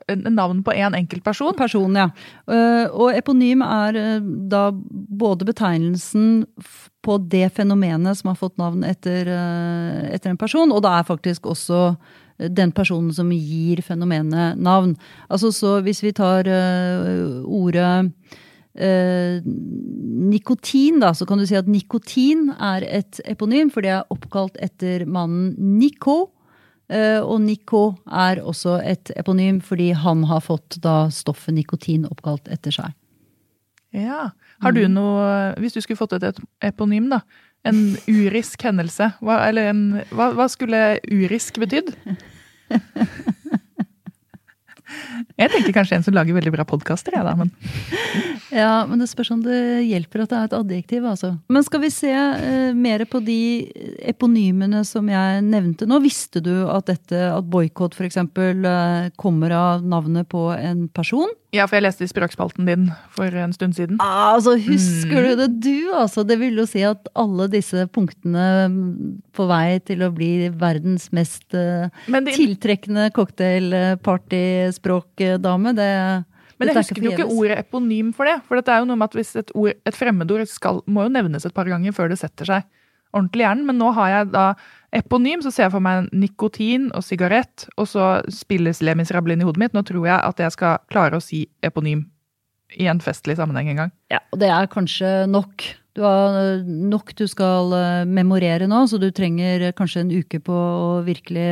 navn 0.08 0.62
på 0.64 0.74
én 0.74 0.94
enkelt 0.96 1.24
person. 1.24 1.54
Person, 1.58 1.94
ja. 1.94 2.08
Eh, 2.48 2.86
Og 2.90 3.14
eponym 3.14 3.62
er 3.62 3.96
eh, 3.96 4.20
da 4.50 4.70
både 4.72 5.46
betegnelsen 5.48 6.44
på 7.04 7.18
det 7.28 7.52
fenomenet 7.52 8.16
som 8.18 8.32
har 8.32 8.38
fått 8.40 8.56
navn 8.58 8.84
etter, 8.84 9.28
eh, 9.28 10.14
etter 10.14 10.30
en 10.30 10.40
person, 10.40 10.72
og 10.72 10.82
det 10.82 10.90
er 10.90 11.08
faktisk 11.10 11.46
også 11.46 11.96
den 12.50 12.72
personen 12.74 13.12
som 13.14 13.30
gir 13.30 13.78
fenomenet 13.82 14.58
navn. 14.58 14.96
Altså 15.30 15.52
så 15.54 15.76
hvis 15.84 16.02
vi 16.02 16.10
tar 16.12 16.48
ordet 17.46 18.10
eh, 18.74 19.38
nikotin, 19.44 21.00
da, 21.00 21.12
så 21.14 21.26
kan 21.26 21.38
du 21.38 21.46
si 21.46 21.56
at 21.58 21.70
nikotin 21.70 22.48
er 22.58 22.86
et 22.88 23.20
eponym, 23.30 23.70
for 23.70 23.86
det 23.86 23.94
er 23.94 24.10
oppkalt 24.10 24.58
etter 24.62 25.06
mannen 25.06 25.54
Nico. 25.78 26.33
Eh, 26.92 27.20
og 27.24 27.40
Nico 27.40 27.94
er 28.12 28.42
også 28.44 28.74
et 28.84 29.10
eponym 29.16 29.60
fordi 29.64 29.92
han 29.96 30.24
har 30.28 30.40
fått 30.44 30.76
da 30.84 31.08
stoffet 31.08 31.54
nikotin 31.56 32.04
oppkalt 32.10 32.48
etter 32.52 32.70
seg. 32.76 32.92
Ja. 33.94 34.30
Har 34.60 34.72
du 34.72 34.82
Mm. 34.88 34.92
noe 34.94 35.54
Hvis 35.56 35.72
du 35.74 35.80
skulle 35.80 35.96
fått 35.96 36.12
et 36.22 36.38
eponym, 36.62 37.08
da. 37.10 37.20
En 37.64 37.96
urisk 38.06 38.60
hendelse. 38.62 39.14
Hva, 39.22 39.46
eller 39.48 39.70
en, 39.70 40.02
hva, 40.12 40.32
hva 40.34 40.48
skulle 40.50 40.98
urisk 41.10 41.54
betydd? 41.62 41.94
Jeg 45.44 45.52
tenker 45.52 45.74
kanskje 45.76 45.98
en 45.98 46.04
som 46.06 46.14
lager 46.16 46.36
veldig 46.36 46.52
bra 46.54 46.64
podkaster, 46.68 47.18
jeg, 47.18 47.26
da. 47.26 47.34
Men 47.36 47.50
Ja, 48.54 48.84
men 48.88 49.00
det 49.02 49.10
spørs 49.10 49.32
om 49.34 49.42
det 49.44 49.84
hjelper 49.88 50.24
at 50.24 50.30
det 50.30 50.38
er 50.38 50.48
et 50.48 50.56
adjektiv, 50.56 51.06
altså. 51.10 51.34
Men 51.52 51.64
skal 51.66 51.82
vi 51.82 51.90
se 51.92 52.12
uh, 52.12 52.72
mer 52.76 53.04
på 53.10 53.20
de 53.24 53.38
eponymene 54.06 54.84
som 54.88 55.08
jeg 55.10 55.42
nevnte 55.44 55.88
nå? 55.90 55.98
Visste 56.04 56.40
du 56.44 56.52
at 56.70 56.88
dette, 56.88 57.18
at 57.34 57.48
boikott 57.50 57.96
f.eks. 57.98 58.20
Uh, 58.24 59.10
kommer 59.20 59.56
av 59.58 59.84
navnet 59.84 60.30
på 60.32 60.48
en 60.54 60.86
person? 60.94 61.32
Ja, 61.54 61.66
for 61.70 61.76
jeg 61.78 61.84
leste 61.86 62.02
i 62.04 62.10
språkspalten 62.10 62.66
din 62.66 62.88
for 63.14 63.30
en 63.38 63.52
stund 63.54 63.76
siden. 63.78 63.96
Ah, 64.02 64.32
altså, 64.34 64.56
husker 64.58 65.22
du 65.28 65.32
det, 65.38 65.48
du, 65.62 65.92
altså? 65.94 66.24
Det 66.26 66.34
vil 66.40 66.58
jo 66.58 66.64
si 66.66 66.82
at 66.86 67.06
alle 67.14 67.46
disse 67.52 67.84
punktene 67.94 68.46
mm, 68.72 68.88
på 69.36 69.46
vei 69.50 69.78
til 69.86 70.02
å 70.02 70.10
bli 70.14 70.48
verdens 70.50 71.10
mest 71.14 71.46
din... 71.54 71.90
Det- 72.10 72.34
tiltrekkende 72.34 73.10
cocktailpartyspråkdame, 73.14 75.74
det 75.76 75.88
Men 76.58 76.68
jeg 76.68 76.74
er 76.76 76.80
husker 76.82 77.02
jo 77.02 77.10
ikke 77.14 77.26
ordet 77.34 77.58
eponym 77.64 78.12
for 78.14 78.24
det. 78.28 78.36
For 78.46 78.54
det 78.58 78.68
er 78.74 78.78
jo 78.82 78.88
noe 78.90 78.98
med 79.00 79.08
at 79.10 79.16
hvis 79.18 79.32
et, 79.40 79.50
ord, 79.58 79.74
et 79.74 79.96
fremmedord 79.98 80.46
skal, 80.50 80.82
må 80.86 81.02
jo 81.06 81.12
nevnes 81.14 81.46
et 81.46 81.54
par 81.56 81.68
ganger 81.70 81.92
før 81.96 82.06
det 82.12 82.18
setter 82.20 82.46
seg 82.50 82.62
ordentlig 83.14 83.42
i 83.44 83.48
hjernen. 83.48 83.66
Men 83.68 83.76
nå 83.82 83.88
har 83.96 84.08
jeg 84.12 84.30
da 84.34 84.46
eponym, 84.94 85.42
så 85.44 85.52
ser 85.52 85.66
jeg 85.66 85.74
for 85.74 85.84
meg 85.84 86.08
nikotin 86.14 86.90
og 86.94 87.04
sigarett, 87.06 87.66
og 87.76 87.88
så 87.90 88.08
spilles 88.32 88.82
Le 88.84 88.96
Miserable 88.98 89.36
i 89.36 89.46
hodet 89.46 89.62
mitt. 89.62 89.76
Nå 89.76 89.84
tror 89.86 90.08
jeg 90.08 90.18
at 90.18 90.42
jeg 90.42 90.56
skal 90.56 90.82
klare 90.92 91.18
å 91.18 91.24
si 91.24 91.44
eponym 91.66 92.06
i 92.80 92.88
en 92.90 93.00
festlig 93.02 93.38
sammenheng 93.38 93.72
en 93.72 93.84
gang. 93.84 93.96
Ja, 94.12 94.22
og 94.32 94.40
det 94.42 94.50
er 94.50 94.70
kanskje 94.70 95.24
nok. 95.30 95.66
Du 95.94 96.02
har 96.02 96.34
eh, 96.40 96.64
nok 96.66 97.12
du 97.14 97.22
skal 97.30 97.70
eh, 97.76 98.06
memorere 98.10 98.66
nå, 98.70 98.80
så 98.90 98.98
du 98.98 99.06
trenger 99.14 99.68
eh, 99.68 99.74
kanskje 99.78 100.02
en 100.02 100.10
uke 100.10 100.40
på 100.42 100.54
å 100.54 100.88
virkelig 101.06 101.46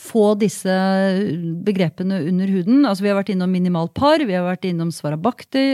få 0.00 0.30
disse 0.40 0.76
begrepene 1.66 2.22
under 2.30 2.48
huden. 2.48 2.86
Altså, 2.88 3.04
vi 3.04 3.12
har 3.12 3.20
vært 3.20 3.34
innom 3.34 3.52
minimal 3.52 3.92
par, 3.92 4.24
vi 4.24 4.36
har 4.36 4.46
vært 4.46 4.64
innom 4.70 4.92
svarabakti, 4.94 5.66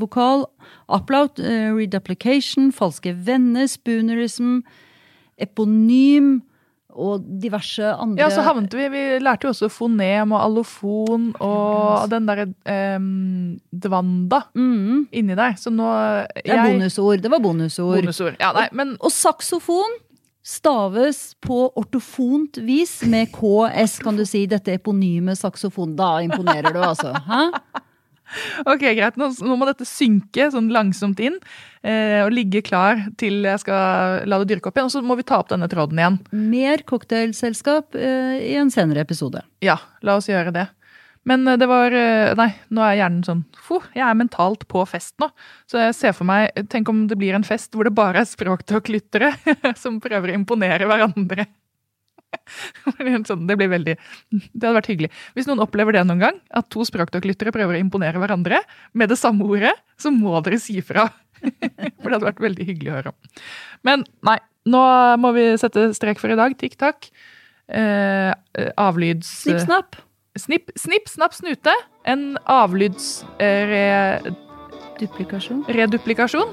vokal, 0.00 0.48
upload, 0.90 1.38
reduplication, 1.78 2.72
falske 2.74 3.14
venner, 3.14 3.70
spoonerism, 3.70 4.58
eponym 5.38 6.38
og 6.98 7.22
diverse 7.42 7.84
andre 7.94 8.24
Ja, 8.24 8.30
så 8.32 8.42
havnet 8.46 8.74
vi 8.74 8.88
Vi 8.90 9.02
lærte 9.22 9.46
jo 9.46 9.52
også 9.52 9.68
fonem 9.70 10.32
og 10.34 10.40
allofon 10.42 11.30
og 11.44 12.08
den 12.10 12.26
derre 12.28 12.48
um, 12.98 13.58
dvanda 13.70 14.42
mm, 14.56 15.06
inni 15.12 15.36
der. 15.38 15.54
Så 15.60 15.70
nå 15.70 15.86
Det 16.34 16.50
er 16.54 16.64
bonusord. 16.64 17.22
Det 17.22 17.30
var 17.30 17.42
bonusord. 17.44 18.00
Bonusord. 18.00 18.38
Ja, 18.40 18.52
nei, 18.56 18.68
men 18.72 18.96
Og 18.98 19.14
saksofon 19.14 19.98
staves 20.48 21.36
på 21.44 21.66
ortofont 21.76 22.56
vis 22.64 23.02
med 23.04 23.28
KS, 23.34 23.98
kan 24.00 24.16
du 24.16 24.24
si. 24.24 24.46
Dette 24.48 24.78
eponyme 24.78 25.36
saksofon. 25.36 25.92
Da 25.98 26.18
imponerer 26.24 26.72
du, 26.72 26.80
altså. 26.80 27.12
Hæ? 27.12 27.50
Ok, 28.70 28.82
greit. 28.96 29.18
Nå, 29.20 29.30
nå 29.44 29.58
må 29.58 29.68
dette 29.68 29.86
synke 29.88 30.50
sånn 30.52 30.70
langsomt 30.74 31.20
inn 31.24 31.36
eh, 31.82 32.20
og 32.24 32.32
ligge 32.34 32.62
klar 32.66 33.04
til 33.20 33.46
jeg 33.48 33.62
skal 33.64 34.26
la 34.28 34.40
det 34.42 34.50
dyrke 34.52 34.70
opp 34.70 34.80
igjen. 34.80 34.90
Og 34.90 34.96
så 34.96 35.04
må 35.04 35.18
vi 35.18 35.26
ta 35.28 35.40
opp 35.42 35.52
denne 35.52 35.70
tråden 35.70 36.00
igjen. 36.00 36.18
Mer 36.32 36.84
cocktailselskap 36.88 37.98
eh, 37.98 38.40
i 38.52 38.56
en 38.60 38.72
senere 38.74 39.04
episode. 39.06 39.44
Ja, 39.64 39.78
la 40.04 40.18
oss 40.20 40.30
gjøre 40.30 40.54
det. 40.54 40.68
Men 41.28 41.46
eh, 41.48 41.58
det 41.60 41.68
var 41.70 41.94
eh, 41.94 42.34
Nei, 42.38 42.50
nå 42.74 42.84
er 42.84 42.98
hjernen 43.00 43.24
sånn 43.26 43.44
Fo, 43.64 43.80
jeg 43.96 44.04
er 44.06 44.18
mentalt 44.18 44.66
på 44.70 44.84
fest 44.88 45.16
nå. 45.22 45.30
Så 45.70 45.80
jeg 45.82 45.96
ser 45.96 46.16
for 46.16 46.28
meg 46.28 46.52
Tenk 46.72 46.90
om 46.92 47.06
det 47.10 47.18
blir 47.20 47.36
en 47.36 47.46
fest 47.46 47.74
hvor 47.74 47.88
det 47.88 47.96
bare 47.96 48.22
er 48.22 48.28
språktalklyttere 48.28 49.32
som 49.82 50.00
prøver 50.02 50.32
å 50.32 50.38
imponere 50.38 50.88
hverandre. 50.88 51.48
sånn, 53.28 53.46
det 53.48 53.56
blir 53.58 53.70
veldig 53.72 53.94
Det 53.96 54.60
hadde 54.60 54.76
vært 54.76 54.90
hyggelig. 54.90 55.10
Hvis 55.36 55.48
noen 55.48 55.62
opplever 55.64 55.96
det 55.96 56.04
noen 56.08 56.22
gang, 56.22 56.42
at 56.50 56.68
to 56.72 56.84
språkdokklyttere 56.86 57.54
prøver 57.54 57.78
å 57.78 57.80
imponere 57.82 58.20
hverandre 58.20 58.60
med 58.92 59.12
det 59.12 59.18
samme 59.20 59.46
ordet, 59.48 59.74
så 60.00 60.12
må 60.14 60.36
dere 60.44 60.60
si 60.62 60.78
fra. 60.84 61.08
For 62.00 62.10
det 62.10 62.16
hadde 62.16 62.28
vært 62.28 62.44
veldig 62.44 62.68
hyggelig 62.68 62.92
å 62.92 62.98
høre 62.98 63.14
om. 63.14 63.18
Men 63.86 64.04
nei, 64.26 64.38
nå 64.68 64.82
må 65.22 65.32
vi 65.36 65.50
sette 65.60 65.88
strek 65.96 66.20
for 66.20 66.34
i 66.34 66.38
dag. 66.38 66.56
Tikk-takk. 66.58 67.08
Eh, 67.68 68.32
avlyds... 68.80 69.30
Snipp, 69.44 69.62
snapp. 69.64 69.98
Snipp, 70.38 70.72
snipp, 70.78 71.08
snapp, 71.10 71.36
snute. 71.36 71.74
En 72.08 72.30
avlyds... 72.50 73.22
Eh, 73.38 73.62
re, 73.70 74.36
Duplikasjon. 74.98 75.62
reduplikasjon. 75.70 76.52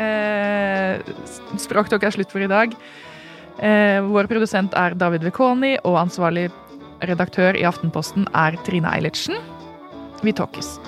Eh, 0.00 1.12
Språktalk 1.60 2.06
er 2.06 2.14
slutt 2.14 2.32
for 2.32 2.44
i 2.44 2.50
dag. 2.50 2.76
Eh, 3.60 4.00
vår 4.08 4.28
produsent 4.30 4.74
er 4.78 4.96
David 4.96 5.26
Vekoni, 5.28 5.74
og 5.84 5.98
ansvarlig 6.00 6.48
redaktør 7.04 7.56
i 7.56 7.66
Aftenposten 7.68 8.28
er 8.36 8.56
Trine 8.64 8.88
Eilertsen. 8.92 9.36
Vi 10.24 10.32
talkes. 10.36 10.78